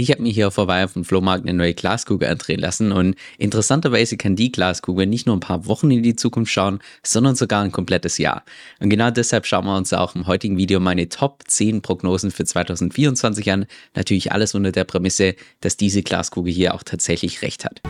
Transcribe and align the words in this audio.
Ich 0.00 0.10
habe 0.10 0.22
mir 0.22 0.32
hier 0.32 0.50
vorbei 0.50 0.82
auf 0.82 0.94
dem 0.94 1.04
Flohmarkt 1.04 1.46
eine 1.46 1.52
neue 1.52 1.74
Glaskugel 1.74 2.26
andrehen 2.26 2.58
lassen 2.58 2.90
und 2.90 3.16
interessanterweise 3.36 4.16
kann 4.16 4.34
die 4.34 4.50
Glaskugel 4.50 5.04
nicht 5.04 5.26
nur 5.26 5.36
ein 5.36 5.40
paar 5.40 5.66
Wochen 5.66 5.90
in 5.90 6.02
die 6.02 6.16
Zukunft 6.16 6.50
schauen, 6.50 6.78
sondern 7.02 7.36
sogar 7.36 7.62
ein 7.62 7.70
komplettes 7.70 8.16
Jahr. 8.16 8.42
Und 8.78 8.88
genau 8.88 9.10
deshalb 9.10 9.44
schauen 9.44 9.66
wir 9.66 9.76
uns 9.76 9.92
auch 9.92 10.14
im 10.14 10.26
heutigen 10.26 10.56
Video 10.56 10.80
meine 10.80 11.10
Top 11.10 11.42
10 11.46 11.82
Prognosen 11.82 12.30
für 12.30 12.46
2024 12.46 13.52
an. 13.52 13.66
Natürlich 13.94 14.32
alles 14.32 14.54
unter 14.54 14.72
der 14.72 14.84
Prämisse, 14.84 15.34
dass 15.60 15.76
diese 15.76 16.02
Glaskugel 16.02 16.50
hier 16.50 16.72
auch 16.72 16.82
tatsächlich 16.82 17.42
recht 17.42 17.66
hat. 17.66 17.82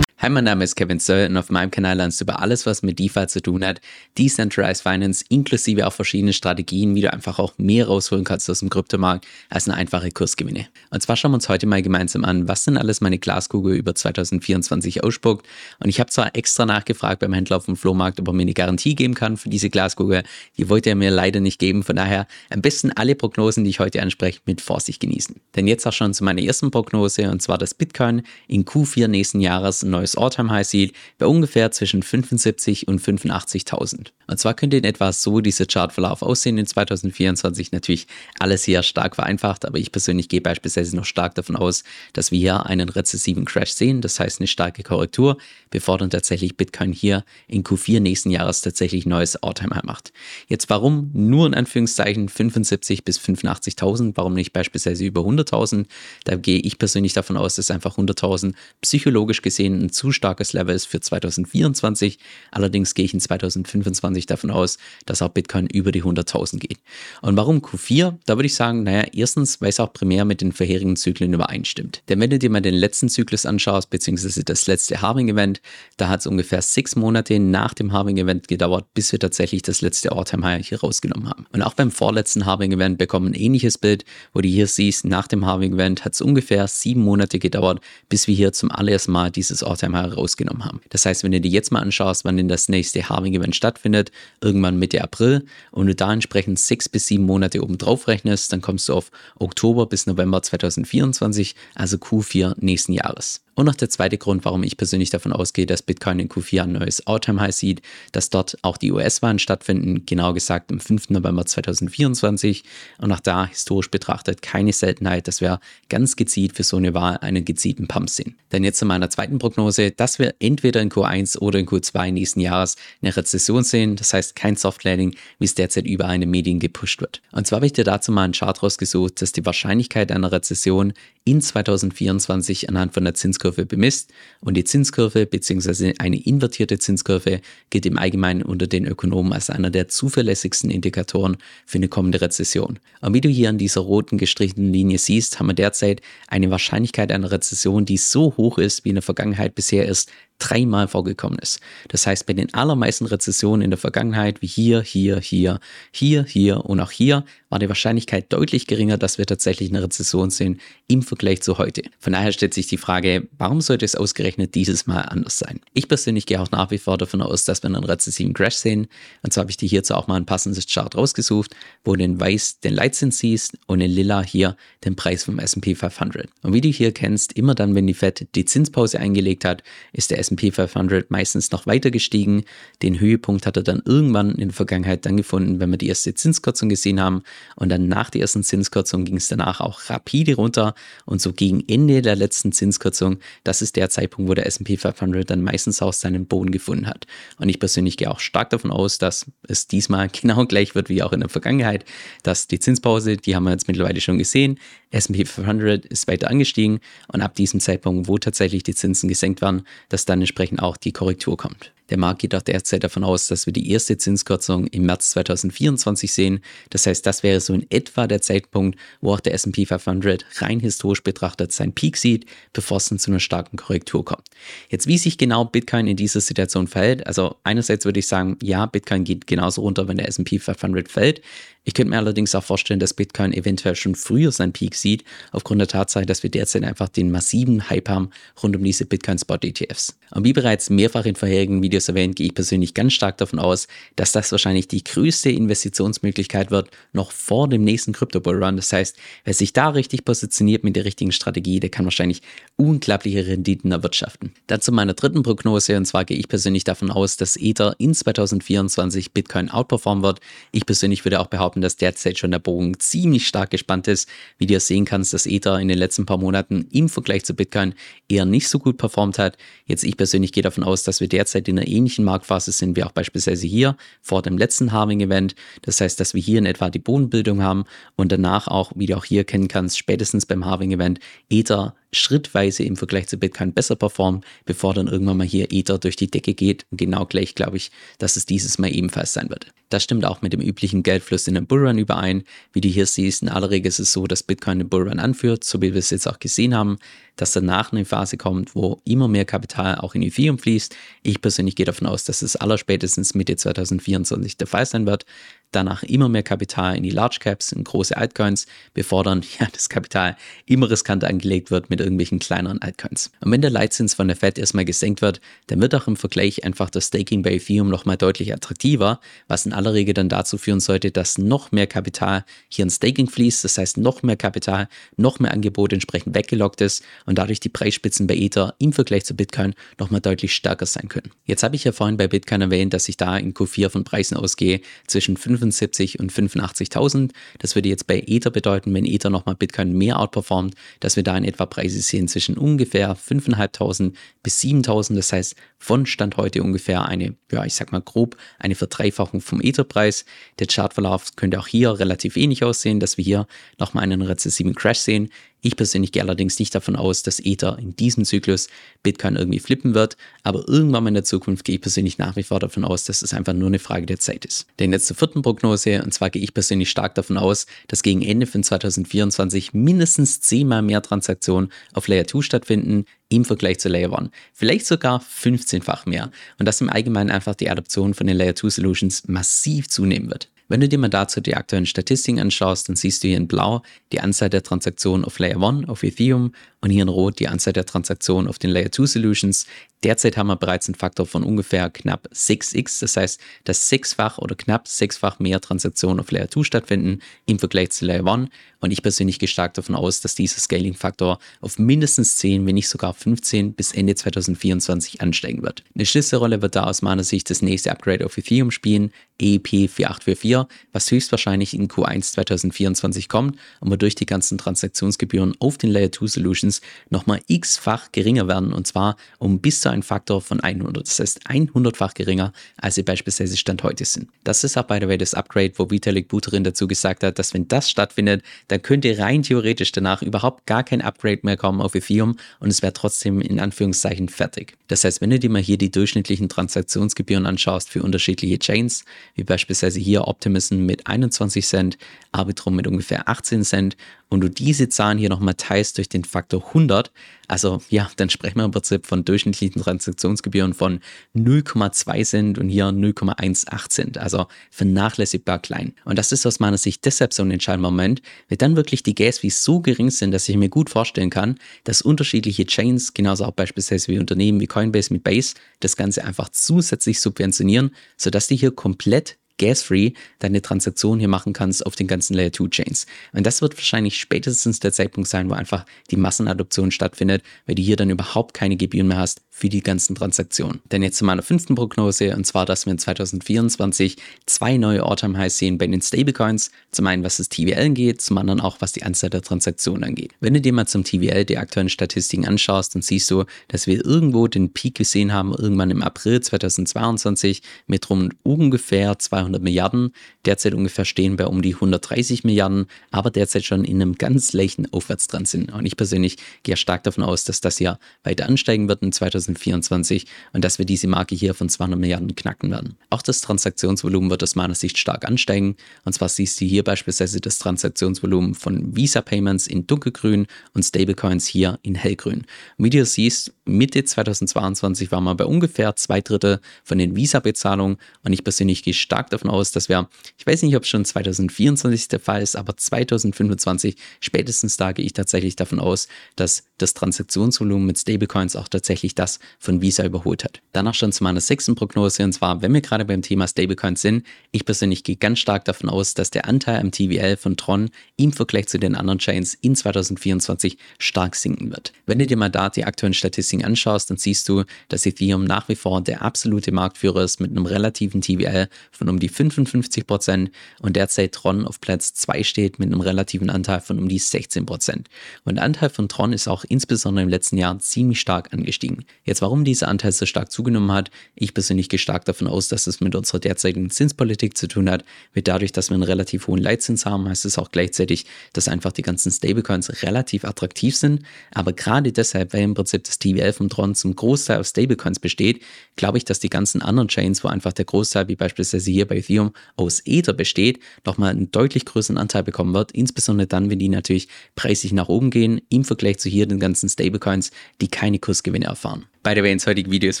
Hi, 0.24 0.30
mein 0.30 0.44
Name 0.44 0.64
ist 0.64 0.74
Kevin 0.76 1.00
Söll 1.00 1.28
und 1.28 1.36
auf 1.36 1.50
meinem 1.50 1.70
Kanal 1.70 1.98
lernst 1.98 2.18
du 2.18 2.24
über 2.24 2.40
alles, 2.40 2.64
was 2.64 2.82
mit 2.82 2.98
DeFi 2.98 3.26
zu 3.26 3.42
tun 3.42 3.62
hat, 3.62 3.82
Decentralized 4.16 4.82
Finance, 4.82 5.22
inklusive 5.28 5.86
auch 5.86 5.92
verschiedene 5.92 6.32
Strategien, 6.32 6.94
wie 6.94 7.02
du 7.02 7.12
einfach 7.12 7.38
auch 7.38 7.52
mehr 7.58 7.88
rausholen 7.88 8.24
kannst 8.24 8.48
aus 8.48 8.60
dem 8.60 8.70
Kryptomarkt 8.70 9.26
als 9.50 9.68
eine 9.68 9.76
einfache 9.76 10.10
Kursgewinne. 10.10 10.68
Und 10.88 11.02
zwar 11.02 11.16
schauen 11.16 11.32
wir 11.32 11.34
uns 11.34 11.50
heute 11.50 11.66
mal 11.66 11.82
gemeinsam 11.82 12.24
an, 12.24 12.48
was 12.48 12.64
denn 12.64 12.78
alles 12.78 13.02
meine 13.02 13.18
Glaskugel 13.18 13.76
über 13.76 13.94
2024 13.94 15.04
ausspuckt. 15.04 15.46
Und 15.80 15.90
ich 15.90 16.00
habe 16.00 16.08
zwar 16.08 16.34
extra 16.34 16.64
nachgefragt 16.64 17.20
beim 17.20 17.34
Händler 17.34 17.58
auf 17.58 17.66
dem 17.66 17.76
Flohmarkt, 17.76 18.18
ob 18.18 18.28
er 18.28 18.32
mir 18.32 18.44
eine 18.44 18.54
Garantie 18.54 18.94
geben 18.94 19.12
kann 19.12 19.36
für 19.36 19.50
diese 19.50 19.68
Glaskugel. 19.68 20.22
Die 20.56 20.70
wollte 20.70 20.88
er 20.88 20.96
mir 20.96 21.10
leider 21.10 21.40
nicht 21.40 21.58
geben. 21.58 21.82
Von 21.82 21.96
daher 21.96 22.26
am 22.48 22.62
besten 22.62 22.92
alle 22.92 23.14
Prognosen, 23.14 23.64
die 23.64 23.68
ich 23.68 23.78
heute 23.78 24.00
anspreche, 24.00 24.40
mit 24.46 24.62
Vorsicht 24.62 25.00
genießen. 25.00 25.36
Denn 25.54 25.66
jetzt 25.66 25.86
auch 25.86 25.92
schon 25.92 26.14
zu 26.14 26.24
meiner 26.24 26.40
ersten 26.40 26.70
Prognose, 26.70 27.30
und 27.30 27.42
zwar 27.42 27.58
das 27.58 27.74
Bitcoin 27.74 28.22
in 28.48 28.64
Q4 28.64 29.06
nächsten 29.08 29.40
Jahres 29.40 29.82
ein 29.82 29.90
neues 29.90 30.13
All-Time-High 30.16 30.66
sieht, 30.66 30.94
bei 31.18 31.26
ungefähr 31.26 31.70
zwischen 31.70 32.02
75 32.02 32.88
und 32.88 33.00
85.000. 33.00 34.08
Und 34.26 34.38
zwar 34.38 34.54
könnte 34.54 34.76
in 34.76 34.84
etwa 34.84 35.12
so 35.12 35.40
dieser 35.40 35.66
Chartverlauf 35.66 36.22
aussehen 36.22 36.58
in 36.58 36.66
2024. 36.66 37.72
Natürlich 37.72 38.06
alles 38.38 38.64
hier 38.64 38.82
stark 38.82 39.16
vereinfacht, 39.16 39.64
aber 39.64 39.78
ich 39.78 39.92
persönlich 39.92 40.28
gehe 40.28 40.40
beispielsweise 40.40 40.96
noch 40.96 41.04
stark 41.04 41.34
davon 41.34 41.56
aus, 41.56 41.84
dass 42.12 42.30
wir 42.30 42.38
hier 42.38 42.66
einen 42.66 42.88
rezessiven 42.88 43.44
Crash 43.44 43.72
sehen, 43.72 44.00
das 44.00 44.18
heißt 44.18 44.40
eine 44.40 44.46
starke 44.46 44.82
Korrektur, 44.82 45.36
bevor 45.70 45.98
dann 45.98 46.10
tatsächlich 46.10 46.56
Bitcoin 46.56 46.92
hier 46.92 47.24
in 47.48 47.64
Q4 47.64 48.00
nächsten 48.00 48.30
Jahres 48.30 48.62
tatsächlich 48.62 49.06
neues 49.06 49.36
All-Time-High 49.36 49.84
macht. 49.84 50.12
Jetzt 50.48 50.70
warum 50.70 51.10
nur 51.12 51.46
in 51.46 51.54
Anführungszeichen 51.54 52.28
75 52.28 53.04
bis 53.04 53.18
85.000, 53.18 54.12
warum 54.14 54.34
nicht 54.34 54.52
beispielsweise 54.52 55.04
über 55.04 55.22
100.000? 55.22 55.86
Da 56.24 56.36
gehe 56.36 56.60
ich 56.60 56.78
persönlich 56.78 57.12
davon 57.12 57.36
aus, 57.36 57.56
dass 57.56 57.70
einfach 57.70 57.98
100.000 57.98 58.54
psychologisch 58.80 59.42
gesehen 59.42 59.82
ein 59.82 59.90
zu 59.90 60.03
starkes 60.12 60.52
Level 60.52 60.74
ist 60.74 60.86
für 60.86 61.00
2024. 61.00 62.18
Allerdings 62.50 62.94
gehe 62.94 63.04
ich 63.04 63.14
in 63.14 63.20
2025 63.20 64.26
davon 64.26 64.50
aus, 64.50 64.78
dass 65.06 65.22
auch 65.22 65.30
Bitcoin 65.30 65.66
über 65.66 65.92
die 65.92 66.02
100.000 66.02 66.58
geht. 66.58 66.78
Und 67.22 67.36
warum 67.36 67.58
Q4? 67.58 68.14
Da 68.26 68.36
würde 68.36 68.46
ich 68.46 68.54
sagen, 68.54 68.82
naja, 68.82 69.04
erstens, 69.12 69.60
weil 69.60 69.68
es 69.68 69.80
auch 69.80 69.92
primär 69.92 70.24
mit 70.24 70.40
den 70.40 70.52
vorherigen 70.52 70.96
Zyklen 70.96 71.32
übereinstimmt. 71.32 72.02
Denn 72.08 72.20
wenn 72.20 72.30
du 72.30 72.38
dir 72.38 72.50
mal 72.50 72.60
den 72.60 72.74
letzten 72.74 73.08
Zyklus 73.08 73.46
anschaust, 73.46 73.90
beziehungsweise 73.90 74.44
das 74.44 74.66
letzte 74.66 75.02
Halving-Event, 75.02 75.60
da 75.96 76.08
hat 76.08 76.20
es 76.20 76.26
ungefähr 76.26 76.62
sechs 76.62 76.96
Monate 76.96 77.38
nach 77.38 77.74
dem 77.74 77.92
Halving-Event 77.92 78.48
gedauert, 78.48 78.86
bis 78.94 79.12
wir 79.12 79.18
tatsächlich 79.18 79.62
das 79.62 79.80
letzte 79.80 80.12
All-Time-High 80.12 80.66
hier 80.66 80.80
rausgenommen 80.80 81.28
haben. 81.28 81.46
Und 81.52 81.62
auch 81.62 81.74
beim 81.74 81.90
vorletzten 81.90 82.46
Halving-Event 82.46 82.98
bekommen 82.98 83.28
ein 83.28 83.34
ähnliches 83.34 83.78
Bild, 83.78 84.04
wo 84.32 84.40
du 84.40 84.48
hier 84.48 84.66
siehst, 84.66 85.04
nach 85.04 85.28
dem 85.28 85.46
Halving-Event 85.46 86.04
hat 86.04 86.14
es 86.14 86.20
ungefähr 86.20 86.66
sieben 86.68 87.02
Monate 87.02 87.38
gedauert, 87.38 87.80
bis 88.08 88.26
wir 88.26 88.34
hier 88.34 88.52
zum 88.52 88.70
allerersten 88.70 89.12
Mal 89.12 89.30
dieses 89.30 89.62
All-Time-High 89.94 90.16
rausgenommen 90.16 90.64
haben. 90.64 90.80
Das 90.90 91.06
heißt, 91.06 91.24
wenn 91.24 91.32
du 91.32 91.40
dir 91.40 91.50
jetzt 91.50 91.72
mal 91.72 91.80
anschaust, 91.80 92.24
wann 92.24 92.36
denn 92.36 92.48
das 92.48 92.68
nächste 92.68 93.08
Halving-Event 93.08 93.54
stattfindet, 93.54 94.10
irgendwann 94.40 94.78
Mitte 94.78 95.02
April, 95.02 95.44
und 95.70 95.86
du 95.86 95.94
da 95.94 96.12
entsprechend 96.12 96.58
sechs 96.58 96.88
bis 96.88 97.06
sieben 97.06 97.24
Monate 97.24 97.62
oben 97.62 97.78
drauf 97.78 98.08
rechnest, 98.08 98.52
dann 98.52 98.60
kommst 98.60 98.88
du 98.88 98.94
auf 98.94 99.10
Oktober 99.38 99.86
bis 99.86 100.06
November 100.06 100.42
2024, 100.42 101.54
also 101.74 101.96
Q4 101.96 102.54
nächsten 102.58 102.92
Jahres. 102.92 103.42
Und 103.54 103.66
noch 103.66 103.74
der 103.74 103.88
zweite 103.88 104.18
Grund, 104.18 104.44
warum 104.44 104.62
ich 104.64 104.76
persönlich 104.76 105.10
davon 105.10 105.32
ausgehe, 105.32 105.66
dass 105.66 105.82
Bitcoin 105.82 106.18
in 106.18 106.28
Q4 106.28 106.62
ein 106.62 106.72
neues 106.72 107.06
All-Time-High 107.06 107.54
sieht, 107.54 107.82
dass 108.12 108.30
dort 108.30 108.58
auch 108.62 108.76
die 108.76 108.90
US-Wahlen 108.90 109.38
stattfinden, 109.38 110.06
genau 110.06 110.32
gesagt 110.32 110.72
am 110.72 110.80
5. 110.80 111.10
November 111.10 111.46
2024. 111.46 112.64
Und 112.98 113.12
auch 113.12 113.20
da 113.20 113.46
historisch 113.46 113.90
betrachtet 113.90 114.42
keine 114.42 114.72
Seltenheit, 114.72 115.28
dass 115.28 115.40
wir 115.40 115.60
ganz 115.88 116.16
gezielt 116.16 116.56
für 116.56 116.64
so 116.64 116.76
eine 116.76 116.94
Wahl 116.94 117.18
einen 117.18 117.44
gezielten 117.44 117.86
Pump 117.86 118.10
sehen. 118.10 118.36
Denn 118.50 118.64
jetzt 118.64 118.78
zu 118.78 118.86
meiner 118.86 119.10
zweiten 119.10 119.38
Prognose, 119.38 119.92
dass 119.92 120.18
wir 120.18 120.34
entweder 120.40 120.80
in 120.80 120.90
Q1 120.90 121.38
oder 121.38 121.58
in 121.58 121.66
Q2 121.66 122.10
nächsten 122.10 122.40
Jahres 122.40 122.76
eine 123.02 123.16
Rezession 123.16 123.62
sehen, 123.62 123.96
das 123.96 124.12
heißt 124.12 124.34
kein 124.34 124.56
Soft 124.56 124.84
Landing, 124.84 125.14
wie 125.38 125.44
es 125.44 125.54
derzeit 125.54 125.86
überall 125.86 126.16
in 126.16 126.22
den 126.22 126.30
Medien 126.30 126.58
gepusht 126.58 127.00
wird. 127.00 127.22
Und 127.32 127.46
zwar 127.46 127.58
habe 127.58 127.66
ich 127.66 127.72
dir 127.72 127.84
dazu 127.84 128.10
mal 128.10 128.24
einen 128.24 128.32
Chart 128.32 128.60
rausgesucht, 128.62 129.22
dass 129.22 129.32
die 129.32 129.46
Wahrscheinlichkeit 129.46 130.10
einer 130.10 130.32
Rezession 130.32 130.92
in 131.24 131.40
2024 131.40 132.68
anhand 132.68 132.94
von 132.94 133.04
der 133.04 133.14
Zinskurve 133.44 133.66
bemisst. 133.66 134.12
Und 134.40 134.56
die 134.56 134.64
Zinskurve 134.64 135.26
bzw. 135.26 135.94
eine 135.98 136.20
invertierte 136.20 136.78
Zinskurve 136.78 137.40
gilt 137.70 137.86
im 137.86 137.98
Allgemeinen 137.98 138.42
unter 138.42 138.66
den 138.66 138.86
Ökonomen 138.86 139.32
als 139.32 139.50
einer 139.50 139.70
der 139.70 139.88
zuverlässigsten 139.88 140.70
Indikatoren 140.70 141.36
für 141.66 141.78
eine 141.78 141.88
kommende 141.88 142.20
Rezession. 142.20 142.78
Und 143.00 143.14
wie 143.14 143.20
du 143.20 143.28
hier 143.28 143.50
an 143.50 143.58
dieser 143.58 143.82
roten 143.82 144.18
gestrichenen 144.18 144.72
Linie 144.72 144.98
siehst, 144.98 145.38
haben 145.38 145.48
wir 145.48 145.54
derzeit 145.54 146.00
eine 146.28 146.50
Wahrscheinlichkeit 146.50 147.12
einer 147.12 147.30
Rezession, 147.30 147.84
die 147.84 147.98
so 147.98 148.34
hoch 148.36 148.58
ist, 148.58 148.84
wie 148.84 148.90
in 148.90 148.96
der 148.96 149.02
Vergangenheit 149.02 149.54
bisher 149.54 149.86
ist, 149.86 150.10
dreimal 150.38 150.88
vorgekommen 150.88 151.38
ist. 151.38 151.60
Das 151.88 152.06
heißt, 152.06 152.26
bei 152.26 152.32
den 152.32 152.52
allermeisten 152.54 153.06
Rezessionen 153.06 153.62
in 153.62 153.70
der 153.70 153.78
Vergangenheit, 153.78 154.42
wie 154.42 154.46
hier, 154.46 154.82
hier, 154.82 155.20
hier, 155.20 155.60
hier, 155.90 156.24
hier 156.24 156.64
und 156.64 156.80
auch 156.80 156.90
hier, 156.90 157.24
war 157.48 157.60
die 157.60 157.68
Wahrscheinlichkeit 157.68 158.32
deutlich 158.32 158.66
geringer, 158.66 158.98
dass 158.98 159.16
wir 159.16 159.26
tatsächlich 159.26 159.70
eine 159.70 159.82
Rezession 159.82 160.30
sehen 160.30 160.60
im 160.88 161.02
Vergleich 161.02 161.40
zu 161.40 161.58
heute. 161.58 161.82
Von 162.00 162.12
daher 162.12 162.32
stellt 162.32 162.52
sich 162.52 162.66
die 162.66 162.78
Frage, 162.78 163.28
warum 163.38 163.60
sollte 163.60 163.84
es 163.84 163.94
ausgerechnet 163.94 164.56
dieses 164.56 164.86
Mal 164.86 165.02
anders 165.02 165.38
sein? 165.38 165.60
Ich 165.72 165.86
persönlich 165.86 166.26
gehe 166.26 166.40
auch 166.40 166.50
nach 166.50 166.72
wie 166.72 166.78
vor 166.78 166.98
davon 166.98 167.22
aus, 167.22 167.44
dass 167.44 167.62
wir 167.62 167.68
einen 167.68 167.84
rezessiven 167.84 168.34
Crash 168.34 168.56
sehen. 168.56 168.88
Und 169.22 169.32
zwar 169.32 169.42
habe 169.42 169.52
ich 169.52 169.56
dir 169.56 169.68
hierzu 169.68 169.94
auch 169.94 170.08
mal 170.08 170.16
ein 170.16 170.26
passendes 170.26 170.66
Chart 170.66 170.96
rausgesucht, 170.96 171.54
wo 171.84 171.94
du 171.94 172.02
in 172.02 172.18
weiß 172.18 172.58
den 172.60 172.74
Leitzins 172.74 173.18
siehst 173.18 173.56
und 173.66 173.80
in 173.80 173.90
lila 173.90 174.22
hier 174.22 174.56
den 174.84 174.96
Preis 174.96 175.22
vom 175.22 175.38
S&P 175.38 175.76
500. 175.76 176.28
Und 176.42 176.54
wie 176.54 176.60
du 176.60 176.68
hier 176.68 176.92
kennst, 176.92 177.34
immer 177.34 177.54
dann, 177.54 177.76
wenn 177.76 177.86
die 177.86 177.94
Fed 177.94 178.26
die 178.34 178.44
Zinspause 178.44 178.98
eingelegt 178.98 179.44
hat, 179.44 179.62
ist 179.92 180.10
der 180.10 180.18
S&P 180.24 180.50
500 180.50 181.10
meistens 181.10 181.50
noch 181.50 181.66
weiter 181.66 181.90
gestiegen. 181.90 182.44
Den 182.82 182.98
Höhepunkt 182.98 183.46
hat 183.46 183.56
er 183.56 183.62
dann 183.62 183.82
irgendwann 183.84 184.30
in 184.30 184.48
der 184.48 184.54
Vergangenheit 184.54 185.04
dann 185.04 185.16
gefunden, 185.16 185.60
wenn 185.60 185.70
wir 185.70 185.78
die 185.78 185.88
erste 185.88 186.14
Zinskürzung 186.14 186.68
gesehen 186.68 187.00
haben. 187.00 187.22
Und 187.56 187.68
dann 187.68 187.88
nach 187.88 188.10
der 188.10 188.22
ersten 188.22 188.42
Zinskürzung 188.42 189.04
ging 189.04 189.16
es 189.16 189.28
danach 189.28 189.60
auch 189.60 189.90
rapide 189.90 190.36
runter. 190.36 190.74
Und 191.04 191.20
so 191.20 191.32
gegen 191.32 191.62
Ende 191.68 192.02
der 192.02 192.16
letzten 192.16 192.52
Zinskürzung, 192.52 193.18
das 193.44 193.62
ist 193.62 193.76
der 193.76 193.90
Zeitpunkt, 193.90 194.30
wo 194.30 194.34
der 194.34 194.46
S&P 194.46 194.76
500 194.76 195.28
dann 195.28 195.42
meistens 195.42 195.82
auch 195.82 195.92
seinen 195.92 196.26
Boden 196.26 196.50
gefunden 196.50 196.86
hat. 196.86 197.06
Und 197.38 197.48
ich 197.48 197.60
persönlich 197.60 197.96
gehe 197.96 198.10
auch 198.10 198.20
stark 198.20 198.50
davon 198.50 198.70
aus, 198.70 198.98
dass 198.98 199.26
es 199.46 199.66
diesmal 199.66 200.08
genau 200.12 200.46
gleich 200.46 200.74
wird 200.74 200.88
wie 200.88 201.02
auch 201.02 201.12
in 201.12 201.20
der 201.20 201.28
Vergangenheit, 201.28 201.84
dass 202.22 202.46
die 202.46 202.58
Zinspause, 202.58 203.16
die 203.16 203.36
haben 203.36 203.44
wir 203.44 203.50
jetzt 203.50 203.68
mittlerweile 203.68 204.00
schon 204.00 204.18
gesehen, 204.18 204.58
S&P 204.94 205.24
500 205.24 205.84
ist 205.84 206.08
weiter 206.08 206.30
angestiegen 206.30 206.80
und 207.12 207.20
ab 207.20 207.34
diesem 207.34 207.60
Zeitpunkt, 207.60 208.08
wo 208.08 208.18
tatsächlich 208.18 208.62
die 208.62 208.74
Zinsen 208.74 209.08
gesenkt 209.08 209.42
werden, 209.42 209.66
dass 209.88 210.04
dann 210.04 210.20
entsprechend 210.20 210.62
auch 210.62 210.76
die 210.76 210.92
Korrektur 210.92 211.36
kommt. 211.36 211.72
Der 211.90 211.98
Markt 211.98 212.20
geht 212.20 212.34
auch 212.34 212.42
derzeit 212.42 212.82
davon 212.82 213.04
aus, 213.04 213.28
dass 213.28 213.46
wir 213.46 213.52
die 213.52 213.70
erste 213.70 213.98
Zinskürzung 213.98 214.66
im 214.68 214.86
März 214.86 215.10
2024 215.10 216.12
sehen. 216.12 216.40
Das 216.70 216.86
heißt, 216.86 217.04
das 217.04 217.22
wäre 217.22 217.40
so 217.40 217.52
in 217.52 217.66
etwa 217.70 218.06
der 218.06 218.22
Zeitpunkt, 218.22 218.78
wo 219.00 219.12
auch 219.12 219.20
der 219.20 219.34
S&P 219.34 219.66
500 219.66 220.24
rein 220.36 220.60
historisch 220.60 221.02
betrachtet 221.02 221.52
seinen 221.52 221.74
Peak 221.74 221.96
sieht, 221.96 222.24
bevor 222.52 222.78
es 222.78 222.88
dann 222.88 222.98
zu 222.98 223.10
einer 223.10 223.20
starken 223.20 223.58
Korrektur 223.58 224.04
kommt. 224.04 224.26
Jetzt, 224.70 224.86
wie 224.86 224.96
sich 224.96 225.18
genau 225.18 225.44
Bitcoin 225.44 225.86
in 225.86 225.96
dieser 225.96 226.20
Situation 226.20 226.68
verhält, 226.68 227.06
also 227.06 227.36
einerseits 227.44 227.84
würde 227.84 228.00
ich 228.00 228.06
sagen, 228.06 228.38
ja, 228.42 228.64
Bitcoin 228.64 229.04
geht 229.04 229.26
genauso 229.26 229.60
runter, 229.60 229.86
wenn 229.86 229.98
der 229.98 230.08
S&P 230.08 230.38
500 230.38 230.88
fällt. 230.90 231.20
Ich 231.66 231.72
könnte 231.72 231.90
mir 231.90 231.96
allerdings 231.96 232.34
auch 232.34 232.44
vorstellen, 232.44 232.78
dass 232.78 232.92
Bitcoin 232.92 233.32
eventuell 233.32 233.74
schon 233.74 233.94
früher 233.94 234.30
seinen 234.32 234.52
Peak 234.52 234.74
sieht, 234.74 235.02
aufgrund 235.32 235.60
der 235.60 235.68
Tatsache, 235.68 236.04
dass 236.04 236.22
wir 236.22 236.30
derzeit 236.30 236.62
einfach 236.62 236.90
den 236.90 237.10
massiven 237.10 237.70
Hype 237.70 237.88
haben 237.88 238.10
rund 238.42 238.54
um 238.54 238.62
diese 238.62 238.84
Bitcoin-Spot-ETFs. 238.84 239.96
Und 240.10 240.24
wie 240.24 240.34
bereits 240.34 240.68
mehrfach 240.68 241.06
in 241.06 241.16
vorherigen 241.16 241.62
Videos 241.62 241.73
erwähnt, 241.88 242.16
gehe 242.16 242.26
ich 242.26 242.34
persönlich 242.34 242.74
ganz 242.74 242.92
stark 242.92 243.18
davon 243.18 243.38
aus, 243.38 243.68
dass 243.96 244.12
das 244.12 244.32
wahrscheinlich 244.32 244.68
die 244.68 244.84
größte 244.84 245.30
Investitionsmöglichkeit 245.30 246.50
wird, 246.50 246.70
noch 246.92 247.10
vor 247.10 247.48
dem 247.48 247.64
nächsten 247.64 247.92
Crypto-Bull-Run. 247.92 248.56
Das 248.56 248.72
heißt, 248.72 248.96
wer 249.24 249.34
sich 249.34 249.52
da 249.52 249.68
richtig 249.70 250.04
positioniert 250.04 250.64
mit 250.64 250.76
der 250.76 250.84
richtigen 250.84 251.12
Strategie, 251.12 251.60
der 251.60 251.70
kann 251.70 251.84
wahrscheinlich 251.84 252.22
unglaubliche 252.56 253.26
Renditen 253.26 253.72
erwirtschaften. 253.72 254.32
Dazu 254.46 254.72
meiner 254.72 254.94
dritten 254.94 255.22
Prognose, 255.22 255.76
und 255.76 255.86
zwar 255.86 256.04
gehe 256.04 256.16
ich 256.16 256.28
persönlich 256.28 256.64
davon 256.64 256.90
aus, 256.90 257.16
dass 257.16 257.36
Ether 257.36 257.74
in 257.78 257.94
2024 257.94 259.12
Bitcoin 259.12 259.50
outperformen 259.50 260.02
wird. 260.02 260.20
Ich 260.52 260.66
persönlich 260.66 261.04
würde 261.04 261.20
auch 261.20 261.26
behaupten, 261.26 261.60
dass 261.60 261.76
derzeit 261.76 262.18
schon 262.18 262.30
der 262.30 262.38
Bogen 262.38 262.78
ziemlich 262.78 263.26
stark 263.26 263.50
gespannt 263.50 263.88
ist. 263.88 264.08
Wie 264.38 264.46
du 264.46 264.58
sehen 264.60 264.84
kannst, 264.84 265.12
dass 265.12 265.26
Ether 265.26 265.58
in 265.58 265.68
den 265.68 265.78
letzten 265.78 266.06
paar 266.06 266.18
Monaten 266.18 266.66
im 266.70 266.88
Vergleich 266.88 267.24
zu 267.24 267.34
Bitcoin 267.34 267.74
eher 268.08 268.24
nicht 268.24 268.48
so 268.48 268.58
gut 268.58 268.76
performt 268.76 269.18
hat. 269.18 269.36
Jetzt 269.66 269.84
ich 269.84 269.96
persönlich 269.96 270.32
gehe 270.32 270.42
davon 270.42 270.64
aus, 270.64 270.84
dass 270.84 271.00
wir 271.00 271.08
derzeit 271.08 271.48
in 271.48 271.58
einer 271.58 271.63
einer 271.64 271.72
ähnlichen 271.72 272.04
Marktphase 272.04 272.52
sind 272.52 272.76
wie 272.76 272.84
auch 272.84 272.92
beispielsweise 272.92 273.46
hier 273.46 273.76
vor 274.00 274.22
dem 274.22 274.38
letzten 274.38 274.72
Halving-Event. 274.72 275.34
Das 275.62 275.80
heißt, 275.80 275.98
dass 275.98 276.14
wir 276.14 276.22
hier 276.22 276.38
in 276.38 276.46
etwa 276.46 276.70
die 276.70 276.78
Bodenbildung 276.78 277.42
haben 277.42 277.64
und 277.96 278.12
danach 278.12 278.48
auch, 278.48 278.72
wie 278.74 278.86
du 278.86 278.96
auch 278.96 279.04
hier 279.04 279.24
kennen 279.24 279.48
kannst, 279.48 279.78
spätestens 279.78 280.26
beim 280.26 280.44
Halving-Event 280.44 281.00
Ether 281.30 281.74
schrittweise 281.94 282.64
im 282.64 282.76
Vergleich 282.76 283.08
zu 283.08 283.16
Bitcoin 283.16 283.52
besser 283.52 283.76
performt, 283.76 284.24
bevor 284.44 284.74
dann 284.74 284.86
irgendwann 284.86 285.16
mal 285.16 285.26
hier 285.26 285.52
Ether 285.52 285.78
durch 285.78 285.96
die 285.96 286.10
Decke 286.10 286.34
geht. 286.34 286.66
Und 286.70 286.78
genau 286.78 287.06
gleich 287.06 287.34
glaube 287.34 287.56
ich, 287.56 287.70
dass 287.98 288.16
es 288.16 288.26
dieses 288.26 288.58
Mal 288.58 288.74
ebenfalls 288.74 289.12
sein 289.12 289.30
wird. 289.30 289.46
Das 289.70 289.82
stimmt 289.82 290.04
auch 290.04 290.22
mit 290.22 290.32
dem 290.32 290.40
üblichen 290.40 290.82
Geldfluss 290.82 291.26
in 291.26 291.34
den 291.34 291.46
Bullrun 291.46 291.78
überein. 291.78 292.24
Wie 292.52 292.60
du 292.60 292.68
hier 292.68 292.86
siehst, 292.86 293.22
in 293.22 293.28
aller 293.28 293.50
Regel 293.50 293.68
ist 293.68 293.80
es 293.80 293.92
so, 293.92 294.06
dass 294.06 294.22
Bitcoin 294.22 294.58
den 294.58 294.68
Bullrun 294.68 295.00
anführt, 295.00 295.42
so 295.42 295.60
wie 295.62 295.72
wir 295.72 295.78
es 295.78 295.90
jetzt 295.90 296.06
auch 296.06 296.20
gesehen 296.20 296.54
haben, 296.54 296.78
dass 297.16 297.32
danach 297.32 297.72
eine 297.72 297.84
Phase 297.84 298.16
kommt, 298.16 298.54
wo 298.54 298.80
immer 298.84 299.08
mehr 299.08 299.24
Kapital 299.24 299.76
auch 299.76 299.94
in 299.94 300.02
Ethereum 300.02 300.38
fließt. 300.38 300.76
Ich 301.02 301.20
persönlich 301.20 301.56
gehe 301.56 301.66
davon 301.66 301.86
aus, 301.86 302.04
dass 302.04 302.22
es 302.22 302.36
allerspätestens 302.36 303.14
Mitte 303.14 303.36
2024 303.36 304.36
der 304.36 304.46
Fall 304.46 304.66
sein 304.66 304.86
wird 304.86 305.06
danach 305.54 305.82
immer 305.82 306.08
mehr 306.08 306.22
Kapital 306.22 306.76
in 306.76 306.82
die 306.82 306.90
Large 306.90 307.18
Caps, 307.20 307.52
in 307.52 307.64
große 307.64 307.96
Altcoins, 307.96 308.46
bevor 308.74 309.04
dann 309.04 309.22
ja, 309.40 309.46
das 309.52 309.68
Kapital 309.68 310.16
immer 310.46 310.70
riskanter 310.70 311.08
angelegt 311.08 311.50
wird 311.50 311.70
mit 311.70 311.80
irgendwelchen 311.80 312.18
kleineren 312.18 312.60
Altcoins. 312.60 313.10
Und 313.20 313.30
wenn 313.30 313.40
der 313.40 313.50
Leitzins 313.50 313.94
von 313.94 314.08
der 314.08 314.16
Fed 314.16 314.38
erstmal 314.38 314.64
gesenkt 314.64 315.02
wird, 315.02 315.20
dann 315.46 315.60
wird 315.60 315.74
auch 315.74 315.86
im 315.86 315.96
Vergleich 315.96 316.44
einfach 316.44 316.70
das 316.70 316.88
Staking 316.88 317.22
bei 317.22 317.34
Ethereum 317.34 317.68
nochmal 317.68 317.96
deutlich 317.96 318.32
attraktiver, 318.32 319.00
was 319.28 319.46
in 319.46 319.52
aller 319.52 319.74
Regel 319.74 319.94
dann 319.94 320.08
dazu 320.08 320.38
führen 320.38 320.60
sollte, 320.60 320.90
dass 320.90 321.18
noch 321.18 321.52
mehr 321.52 321.66
Kapital 321.66 322.24
hier 322.48 322.64
in 322.64 322.70
Staking 322.70 323.08
fließt, 323.08 323.44
das 323.44 323.58
heißt 323.58 323.76
noch 323.78 324.02
mehr 324.02 324.16
Kapital, 324.16 324.68
noch 324.96 325.18
mehr 325.18 325.32
Angebot 325.32 325.72
entsprechend 325.72 326.14
weggelockt 326.14 326.60
ist 326.60 326.84
und 327.06 327.18
dadurch 327.18 327.40
die 327.40 327.48
Preisspitzen 327.48 328.06
bei 328.06 328.16
Ether 328.16 328.54
im 328.58 328.72
Vergleich 328.72 329.04
zu 329.04 329.14
Bitcoin 329.14 329.54
nochmal 329.78 330.00
deutlich 330.00 330.34
stärker 330.34 330.66
sein 330.66 330.88
können. 330.88 331.10
Jetzt 331.24 331.42
habe 331.42 331.56
ich 331.56 331.64
ja 331.64 331.72
vorhin 331.72 331.96
bei 331.96 332.08
Bitcoin 332.08 332.40
erwähnt, 332.40 332.74
dass 332.74 332.88
ich 332.88 332.96
da 332.96 333.16
in 333.16 333.34
Q4 333.34 333.70
von 333.70 333.84
Preisen 333.84 334.16
ausgehe 334.16 334.60
zwischen 334.86 335.16
5 335.16 335.43
75 335.52 336.00
und 336.00 336.12
85.000. 336.12 337.10
Das 337.38 337.54
würde 337.54 337.68
jetzt 337.68 337.86
bei 337.86 338.02
Ether 338.06 338.30
bedeuten, 338.30 338.72
wenn 338.74 338.86
Ether 338.86 339.10
nochmal 339.10 339.34
Bitcoin 339.34 339.72
mehr 339.76 339.98
outperformt, 339.98 340.54
dass 340.80 340.96
wir 340.96 341.02
da 341.02 341.16
in 341.16 341.24
etwa 341.24 341.46
Preise 341.46 341.80
sehen 341.80 342.08
zwischen 342.08 342.36
ungefähr 342.36 342.96
5.500 342.96 343.92
bis 344.22 344.40
7.000. 344.40 344.94
Das 344.96 345.12
heißt, 345.12 345.36
von 345.58 345.86
Stand 345.86 346.16
heute 346.16 346.42
ungefähr 346.42 346.86
eine, 346.86 347.14
ja, 347.30 347.44
ich 347.44 347.54
sag 347.54 347.72
mal 347.72 347.80
grob, 347.80 348.16
eine 348.38 348.54
Verdreifachung 348.54 349.20
vom 349.20 349.40
Etherpreis. 349.40 350.04
Der 350.38 350.46
Chartverlauf 350.46 351.16
könnte 351.16 351.38
auch 351.38 351.46
hier 351.46 351.78
relativ 351.78 352.16
ähnlich 352.16 352.44
aussehen, 352.44 352.80
dass 352.80 352.96
wir 352.96 353.04
hier 353.04 353.26
nochmal 353.58 353.84
einen 353.84 354.02
rezessiven 354.02 354.54
Crash 354.54 354.78
sehen. 354.78 355.10
Ich 355.46 355.56
persönlich 355.56 355.92
gehe 355.92 356.02
allerdings 356.02 356.38
nicht 356.38 356.54
davon 356.54 356.74
aus, 356.74 357.02
dass 357.02 357.20
Ether 357.20 357.58
in 357.58 357.76
diesem 357.76 358.06
Zyklus 358.06 358.48
Bitcoin 358.82 359.14
irgendwie 359.14 359.40
flippen 359.40 359.74
wird, 359.74 359.98
aber 360.22 360.48
irgendwann 360.48 360.86
in 360.86 360.94
der 360.94 361.04
Zukunft 361.04 361.44
gehe 361.44 361.56
ich 361.56 361.60
persönlich 361.60 361.98
nach 361.98 362.16
wie 362.16 362.22
vor 362.22 362.40
davon 362.40 362.64
aus, 362.64 362.84
dass 362.84 363.02
es 363.02 363.12
einfach 363.12 363.34
nur 363.34 363.48
eine 363.48 363.58
Frage 363.58 363.84
der 363.84 363.98
Zeit 363.98 364.24
ist. 364.24 364.46
Denn 364.58 364.72
jetzt 364.72 364.86
zur 364.86 364.96
vierten 364.96 365.20
Prognose, 365.20 365.82
und 365.82 365.92
zwar 365.92 366.08
gehe 366.08 366.22
ich 366.22 366.32
persönlich 366.32 366.70
stark 366.70 366.94
davon 366.94 367.18
aus, 367.18 367.44
dass 367.68 367.82
gegen 367.82 368.00
Ende 368.00 368.24
von 368.24 368.42
2024 368.42 369.52
mindestens 369.52 370.22
zehnmal 370.22 370.62
mehr 370.62 370.80
Transaktionen 370.80 371.50
auf 371.74 371.88
Layer 371.88 372.06
2 372.06 372.22
stattfinden 372.22 372.86
im 373.10 373.26
Vergleich 373.26 373.58
zu 373.60 373.68
Layer 373.68 373.92
1. 373.98 374.08
Vielleicht 374.32 374.64
sogar 374.64 375.02
15-fach 375.02 375.84
mehr. 375.84 376.10
Und 376.38 376.46
dass 376.46 376.62
im 376.62 376.70
Allgemeinen 376.70 377.10
einfach 377.10 377.34
die 377.34 377.50
Adoption 377.50 377.92
von 377.92 378.06
den 378.06 378.16
Layer 378.16 378.34
2 378.34 378.48
Solutions 378.48 379.08
massiv 379.08 379.68
zunehmen 379.68 380.08
wird. 380.08 380.30
Wenn 380.54 380.60
du 380.60 380.68
dir 380.68 380.78
mal 380.78 380.88
dazu 380.88 381.20
die 381.20 381.34
aktuellen 381.34 381.66
Statistiken 381.66 382.20
anschaust, 382.20 382.68
dann 382.68 382.76
siehst 382.76 383.02
du 383.02 383.08
hier 383.08 383.16
in 383.16 383.26
blau 383.26 383.64
die 383.90 383.98
Anzahl 383.98 384.30
der 384.30 384.44
Transaktionen 384.44 385.04
auf 385.04 385.18
Layer 385.18 385.42
1 385.42 385.68
auf 385.68 385.82
Ethereum 385.82 386.32
und 386.60 386.70
hier 386.70 386.82
in 386.82 386.88
rot 386.88 387.18
die 387.18 387.26
Anzahl 387.26 387.52
der 387.52 387.66
Transaktionen 387.66 388.28
auf 388.28 388.38
den 388.38 388.50
Layer 388.50 388.70
2 388.70 388.86
Solutions. 388.86 389.46
Derzeit 389.84 390.16
haben 390.16 390.28
wir 390.28 390.36
bereits 390.36 390.66
einen 390.66 390.74
Faktor 390.74 391.04
von 391.06 391.22
ungefähr 391.22 391.68
knapp 391.68 392.08
6x, 392.12 392.80
das 392.80 392.96
heißt, 392.96 393.20
dass 393.44 393.68
sechsfach 393.68 394.16
oder 394.16 394.34
knapp 394.34 394.66
sechsfach 394.66 395.18
mehr 395.18 395.42
Transaktionen 395.42 396.00
auf 396.00 396.10
Layer 396.10 396.30
2 396.30 396.42
stattfinden 396.42 397.00
im 397.26 397.38
Vergleich 397.38 397.70
zu 397.70 397.84
Layer 397.84 398.06
1 398.06 398.30
und 398.64 398.70
ich 398.70 398.82
persönlich 398.82 399.18
gehe 399.18 399.28
stark 399.28 399.52
davon 399.52 399.74
aus, 399.74 400.00
dass 400.00 400.14
dieser 400.14 400.40
Scaling-Faktor 400.40 401.18
auf 401.42 401.58
mindestens 401.58 402.16
10, 402.16 402.46
wenn 402.46 402.54
nicht 402.54 402.70
sogar 402.70 402.94
15 402.94 403.52
bis 403.52 403.72
Ende 403.72 403.94
2024 403.94 405.02
ansteigen 405.02 405.42
wird. 405.42 405.62
Eine 405.74 405.84
Schlüsselrolle 405.84 406.40
wird 406.40 406.56
da 406.56 406.64
aus 406.64 406.80
meiner 406.80 407.04
Sicht 407.04 407.28
das 407.28 407.42
nächste 407.42 407.70
Upgrade 407.70 408.06
auf 408.06 408.16
Ethereum 408.16 408.50
spielen, 408.50 408.90
EEP 409.20 409.68
4844, 409.70 410.56
was 410.72 410.90
höchstwahrscheinlich 410.90 411.52
in 411.52 411.68
Q1 411.68 412.12
2024 412.14 413.10
kommt 413.10 413.38
und 413.60 413.70
wodurch 413.70 413.96
die 413.96 414.06
ganzen 414.06 414.38
Transaktionsgebühren 414.38 415.34
auf 415.40 415.58
den 415.58 415.70
Layer 415.70 415.92
2 415.92 416.06
Solutions 416.06 416.62
nochmal 416.88 417.20
x-fach 417.26 417.92
geringer 417.92 418.28
werden 418.28 418.54
und 418.54 418.66
zwar 418.66 418.96
um 419.18 419.40
bis 419.40 419.60
zu 419.60 419.68
einem 419.74 419.82
Faktor 419.82 420.22
von 420.22 420.40
100. 420.40 420.86
Das 420.86 420.98
heißt 420.98 421.28
100-fach 421.28 421.92
geringer, 421.94 422.32
als 422.56 422.76
sie 422.76 422.82
beispielsweise 422.82 423.36
Stand 423.36 423.62
heute 423.62 423.84
sind. 423.84 424.08
Das 424.24 424.44
ist 424.44 424.56
auch 424.56 424.62
by 424.64 424.78
the 424.80 424.88
way 424.88 424.96
das 424.96 425.12
Upgrade, 425.12 425.52
wo 425.56 425.70
Vitalik 425.70 426.08
Buterin 426.08 426.44
dazu 426.44 426.66
gesagt 426.66 427.02
hat, 427.04 427.18
dass 427.18 427.34
wenn 427.34 427.46
das 427.48 427.68
stattfindet, 427.68 428.22
dann 428.48 428.62
könnte 428.62 428.98
rein 428.98 429.22
theoretisch 429.22 429.72
danach 429.72 430.00
überhaupt 430.02 430.46
gar 430.46 430.64
kein 430.64 430.80
Upgrade 430.80 431.20
mehr 431.22 431.36
kommen 431.36 431.60
auf 431.60 431.74
Ethereum 431.74 432.16
und 432.40 432.48
es 432.48 432.62
wäre 432.62 432.72
trotzdem 432.72 433.20
in 433.20 433.40
Anführungszeichen 433.40 434.08
fertig. 434.08 434.56
Das 434.68 434.84
heißt, 434.84 435.00
wenn 435.00 435.10
du 435.10 435.18
dir 435.18 435.30
mal 435.30 435.42
hier 435.42 435.58
die 435.58 435.70
durchschnittlichen 435.70 436.28
Transaktionsgebühren 436.28 437.26
anschaust 437.26 437.68
für 437.68 437.82
unterschiedliche 437.82 438.38
Chains, 438.38 438.84
wie 439.14 439.24
beispielsweise 439.24 439.80
hier 439.80 440.08
Optimism 440.08 440.64
mit 440.64 440.86
21 440.86 441.46
Cent, 441.46 441.78
Arbitrum 442.12 442.56
mit 442.56 442.66
ungefähr 442.66 443.08
18 443.08 443.42
Cent 443.42 443.76
und 444.08 444.20
du 444.20 444.30
diese 444.30 444.68
Zahlen 444.68 444.98
hier 444.98 445.08
nochmal 445.08 445.34
teilst 445.34 445.76
durch 445.78 445.88
den 445.88 446.04
Faktor 446.04 446.46
100, 446.48 446.92
also 447.28 447.60
ja, 447.68 447.90
dann 447.96 448.10
sprechen 448.10 448.38
wir 448.38 448.44
im 448.44 448.50
Prinzip 448.50 448.86
von 448.86 449.04
durchschnittlichen 449.04 449.62
Transaktionsgebühren 449.62 450.54
von 450.54 450.80
0,2 451.14 452.04
Cent 452.04 452.38
und 452.38 452.48
hier 452.48 452.66
0,18 452.66 453.68
Cent, 453.68 453.98
also 453.98 454.26
vernachlässigbar 454.50 455.38
klein. 455.38 455.74
Und 455.84 455.98
das 455.98 456.12
ist 456.12 456.26
aus 456.26 456.40
meiner 456.40 456.58
Sicht 456.58 456.84
deshalb 456.84 457.12
so 457.12 457.22
ein 457.22 457.30
entscheidender 457.30 457.70
Moment, 457.70 458.02
weil 458.28 458.38
dann 458.38 458.56
wirklich 458.56 458.82
die 458.82 458.94
Gas 458.94 459.18
Fees 459.18 459.42
so 459.44 459.60
gering 459.60 459.90
sind, 459.90 460.12
dass 460.12 460.28
ich 460.28 460.36
mir 460.36 460.48
gut 460.48 460.70
vorstellen 460.70 461.10
kann, 461.10 461.36
dass 461.64 461.82
unterschiedliche 461.82 462.46
Chains, 462.46 462.94
genauso 462.94 463.24
auch 463.24 463.32
beispielsweise 463.32 463.88
wie 463.88 463.98
Unternehmen 463.98 464.40
wie 464.40 464.46
Coinbase 464.46 464.92
mit 464.92 465.04
Base, 465.04 465.34
das 465.60 465.76
Ganze 465.76 466.04
einfach 466.04 466.28
zusätzlich 466.28 467.00
subventionieren, 467.00 467.70
sodass 467.96 468.28
die 468.28 468.36
hier 468.36 468.50
komplett 468.50 469.18
gas-free 469.38 469.92
deine 470.18 470.42
Transaktion 470.42 470.98
hier 470.98 471.08
machen 471.08 471.32
kannst 471.32 471.64
auf 471.66 471.76
den 471.76 471.86
ganzen 471.86 472.14
Layer 472.14 472.32
2 472.32 472.48
Chains. 472.48 472.86
Und 473.12 473.26
das 473.26 473.42
wird 473.42 473.56
wahrscheinlich 473.56 473.98
spätestens 473.98 474.60
der 474.60 474.72
Zeitpunkt 474.72 475.08
sein, 475.08 475.30
wo 475.30 475.34
einfach 475.34 475.64
die 475.90 475.96
Massenadoption 475.96 476.70
stattfindet, 476.70 477.22
weil 477.46 477.54
du 477.54 477.62
hier 477.62 477.76
dann 477.76 477.90
überhaupt 477.90 478.34
keine 478.34 478.56
Gebühren 478.56 478.88
mehr 478.88 478.98
hast 478.98 479.22
für 479.30 479.48
die 479.48 479.62
ganzen 479.62 479.96
Transaktionen. 479.96 480.60
Denn 480.70 480.82
jetzt 480.82 480.98
zu 480.98 481.04
meiner 481.04 481.22
fünften 481.22 481.56
Prognose, 481.56 482.14
und 482.14 482.24
zwar, 482.24 482.46
dass 482.46 482.66
wir 482.66 482.72
in 482.72 482.78
2024 482.78 483.96
zwei 484.26 484.56
neue 484.56 484.84
All-Time 484.84 485.18
Highs 485.18 485.38
sehen 485.38 485.58
bei 485.58 485.66
den 485.66 485.82
Stablecoins. 485.82 486.52
Zum 486.70 486.86
einen, 486.86 487.02
was 487.02 487.16
das 487.16 487.28
TVL 487.28 487.58
angeht, 487.58 488.00
zum 488.00 488.18
anderen 488.18 488.40
auch, 488.40 488.58
was 488.60 488.72
die 488.72 488.84
Anzahl 488.84 489.10
der 489.10 489.22
Transaktionen 489.22 489.82
angeht. 489.82 490.12
Wenn 490.20 490.34
du 490.34 490.40
dir 490.40 490.52
mal 490.52 490.66
zum 490.66 490.84
TVL 490.84 491.24
die 491.24 491.38
aktuellen 491.38 491.68
Statistiken 491.68 492.26
anschaust, 492.26 492.74
dann 492.76 492.82
siehst 492.82 493.10
du, 493.10 493.24
dass 493.48 493.66
wir 493.66 493.84
irgendwo 493.84 494.28
den 494.28 494.52
Peak 494.52 494.76
gesehen 494.76 495.12
haben, 495.12 495.34
irgendwann 495.34 495.70
im 495.70 495.82
April 495.82 496.20
2022 496.20 497.42
mit 497.66 497.90
rund 497.90 498.14
ungefähr 498.22 498.96
200 498.98 499.23
Milliarden. 499.32 499.92
Derzeit 500.24 500.54
ungefähr 500.54 500.84
stehen 500.84 501.16
bei 501.16 501.26
um 501.26 501.42
die 501.42 501.54
130 501.54 502.24
Milliarden, 502.24 502.66
aber 502.90 503.10
derzeit 503.10 503.44
schon 503.44 503.64
in 503.64 503.80
einem 503.80 503.94
ganz 503.94 504.32
leichten 504.32 504.72
Aufwärtstrend 504.72 505.28
sind. 505.28 505.52
Und 505.52 505.66
ich 505.66 505.76
persönlich 505.76 506.16
gehe 506.42 506.56
stark 506.56 506.82
davon 506.84 507.04
aus, 507.04 507.24
dass 507.24 507.40
das 507.40 507.58
ja 507.58 507.78
weiter 508.02 508.26
ansteigen 508.26 508.68
wird 508.68 508.82
in 508.82 508.92
2024 508.92 509.34
2024 509.34 510.06
und 510.32 510.44
dass 510.44 510.58
wir 510.58 510.66
diese 510.66 510.86
Marke 510.86 511.14
hier 511.14 511.34
von 511.34 511.48
200 511.48 511.78
Milliarden 511.78 512.14
knacken 512.14 512.50
werden. 512.50 512.76
Auch 512.90 513.02
das 513.02 513.20
Transaktionsvolumen 513.20 514.10
wird 514.10 514.22
aus 514.22 514.36
meiner 514.36 514.54
Sicht 514.54 514.78
stark 514.78 515.04
ansteigen. 515.06 515.56
Und 515.84 515.92
zwar 515.92 516.08
siehst 516.08 516.40
du 516.40 516.44
hier 516.44 516.64
beispielsweise 516.64 517.20
das 517.20 517.38
Transaktionsvolumen 517.38 518.34
von 518.34 518.76
Visa 518.76 519.00
Payments 519.02 519.46
in 519.46 519.66
dunkelgrün 519.66 520.26
und 520.54 520.62
Stablecoins 520.62 521.26
hier 521.26 521.58
in 521.62 521.74
hellgrün. 521.74 522.24
Wie 522.58 522.70
du 522.70 522.84
siehst, 522.84 523.32
Mitte 523.44 523.84
2022 523.84 524.90
waren 524.90 525.04
wir 525.04 525.14
bei 525.14 525.26
ungefähr 525.26 525.76
zwei 525.76 526.00
Drittel 526.00 526.40
von 526.62 526.78
den 526.78 526.96
Visa-Bezahlungen 526.96 527.76
und 528.02 528.12
ich 528.12 528.24
persönlich 528.24 528.62
gehe 528.62 528.74
stark 528.74 529.10
davon 529.14 529.30
aus, 529.30 529.52
dass 529.52 529.68
wir, 529.68 529.88
ich 530.18 530.26
weiß 530.26 530.42
nicht, 530.42 530.56
ob 530.56 530.64
es 530.64 530.68
schon 530.68 530.84
2024 530.84 531.88
der 531.88 532.00
Fall 532.00 532.22
ist, 532.22 532.36
aber 532.36 532.56
2025 532.56 533.76
spätestens 534.00 534.56
da 534.56 534.72
gehe 534.72 534.84
ich 534.84 534.92
tatsächlich 534.92 535.36
davon 535.36 535.60
aus, 535.60 535.88
dass 536.16 536.44
das 536.58 536.74
Transaktionsvolumen 536.74 537.66
mit 537.66 537.78
Stablecoins 537.78 538.36
auch 538.36 538.48
tatsächlich 538.48 538.94
das 538.94 539.18
von 539.38 539.60
Visa 539.60 539.84
überholt 539.84 540.24
hat. 540.24 540.40
Danach 540.52 540.74
schon 540.74 540.92
zu 540.92 541.02
meiner 541.02 541.20
sechsten 541.20 541.54
Prognose 541.54 542.04
und 542.04 542.12
zwar, 542.12 542.42
wenn 542.42 542.52
wir 542.52 542.60
gerade 542.60 542.84
beim 542.84 543.02
Thema 543.02 543.26
Stablecoins 543.26 543.80
sind, 543.80 544.06
ich 544.30 544.44
persönlich 544.44 544.84
gehe 544.84 544.96
ganz 544.96 545.18
stark 545.18 545.44
davon 545.44 545.68
aus, 545.70 545.94
dass 545.94 546.10
der 546.10 546.26
Anteil 546.26 546.60
am 546.60 546.70
TVL 546.70 547.16
von 547.16 547.36
Tron 547.36 547.70
im 547.96 548.12
Vergleich 548.12 548.48
zu 548.48 548.58
den 548.58 548.74
anderen 548.74 548.98
Chains 548.98 549.34
in 549.34 549.56
2024 549.56 550.58
stark 550.78 551.16
sinken 551.16 551.50
wird. 551.50 551.72
Wenn 551.86 551.98
du 551.98 552.06
dir 552.06 552.16
mal 552.16 552.30
da 552.30 552.50
die 552.50 552.64
aktuellen 552.64 552.94
Statistiken 552.94 553.44
anschaust, 553.44 553.90
dann 553.90 553.96
siehst 553.96 554.28
du, 554.28 554.44
dass 554.68 554.86
Ethereum 554.86 555.24
nach 555.24 555.48
wie 555.48 555.56
vor 555.56 555.80
der 555.80 556.02
absolute 556.02 556.52
Marktführer 556.52 557.02
ist 557.02 557.20
mit 557.20 557.30
einem 557.30 557.46
relativen 557.46 558.00
TVL 558.00 558.48
von 558.70 558.88
um 558.88 558.98
die 558.98 559.03
die 559.04 559.10
55% 559.10 560.30
und 560.62 560.76
derzeit 560.76 561.12
Tron 561.12 561.46
auf 561.46 561.60
Platz 561.60 561.92
2 561.92 562.24
steht 562.24 562.58
mit 562.58 562.72
einem 562.72 562.80
relativen 562.80 563.28
Anteil 563.28 563.60
von 563.60 563.78
um 563.78 563.88
die 563.88 564.00
16%. 564.00 564.84
Und 565.24 565.34
der 565.34 565.44
Anteil 565.44 565.68
von 565.68 565.90
Tron 565.90 566.14
ist 566.14 566.26
auch 566.26 566.44
insbesondere 566.48 567.02
im 567.02 567.10
letzten 567.10 567.36
Jahr 567.36 567.58
ziemlich 567.58 568.00
stark 568.00 568.32
angestiegen. 568.32 568.86
Jetzt, 569.04 569.20
warum 569.20 569.44
dieser 569.44 569.68
Anteil 569.68 569.92
so 569.92 570.06
stark 570.06 570.32
zugenommen 570.32 570.72
hat, 570.72 570.90
ich 571.14 571.34
persönlich 571.34 571.68
gehe 571.68 571.78
stark 571.78 572.06
davon 572.06 572.26
aus, 572.28 572.48
dass 572.48 572.66
es 572.66 572.80
mit 572.80 572.94
unserer 572.94 573.18
derzeitigen 573.18 573.68
Zinspolitik 573.70 574.38
zu 574.38 574.48
tun 574.48 574.70
hat, 574.70 574.84
mit 575.12 575.28
dadurch, 575.28 575.52
dass 575.52 575.68
wir 575.68 575.74
einen 575.74 575.82
relativ 575.82 576.26
hohen 576.26 576.40
Leitzins 576.40 576.86
haben, 576.86 577.06
heißt 577.06 577.26
es 577.26 577.36
auch 577.38 577.50
gleichzeitig, 577.50 578.06
dass 578.32 578.48
einfach 578.48 578.72
die 578.72 578.82
ganzen 578.82 579.12
Stablecoins 579.12 579.82
relativ 579.82 580.24
attraktiv 580.24 580.76
sind. 580.76 581.02
Aber 581.30 581.52
gerade 581.52 581.92
deshalb, 581.92 582.32
weil 582.32 582.42
im 582.42 582.54
Prinzip 582.54 582.84
das 582.84 582.98
TVL 582.98 583.34
vom 583.34 583.50
Tron 583.50 583.74
zum 583.74 583.94
Großteil 583.94 584.38
aus 584.38 584.50
Stablecoins 584.50 584.98
besteht, 584.98 585.42
glaube 585.76 585.98
ich, 585.98 586.06
dass 586.06 586.20
die 586.20 586.30
ganzen 586.30 586.62
anderen 586.62 586.88
Chains, 586.88 587.22
wo 587.22 587.28
einfach 587.28 587.52
der 587.52 587.66
Großteil, 587.66 588.08
wie 588.08 588.16
beispielsweise 588.16 588.70
hier 588.70 588.86
bei 588.86 588.93
Ethereum, 588.96 589.32
aus 589.56 589.80
Ether 589.84 590.12
besteht, 590.12 590.60
nochmal 590.84 591.10
einen 591.10 591.30
deutlich 591.30 591.64
größeren 591.64 591.98
Anteil 591.98 592.22
bekommen 592.22 592.54
wird. 592.54 592.72
Insbesondere 592.72 593.26
dann, 593.26 593.50
wenn 593.50 593.58
die 593.58 593.68
natürlich 593.68 594.08
preislich 594.34 594.72
nach 594.72 594.88
oben 594.88 595.10
gehen, 595.10 595.40
im 595.48 595.64
Vergleich 595.64 595.98
zu 595.98 596.08
hier 596.08 596.26
den 596.26 596.40
ganzen 596.40 596.68
Stablecoins, 596.68 597.30
die 597.60 597.68
keine 597.68 597.98
Kursgewinne 597.98 598.46
erfahren. 598.46 598.86
By 599.04 599.12
the 599.14 599.22
way, 599.22 599.32
ins 599.32 599.46
heutige 599.46 599.70
Video 599.70 599.90
ist 599.90 600.00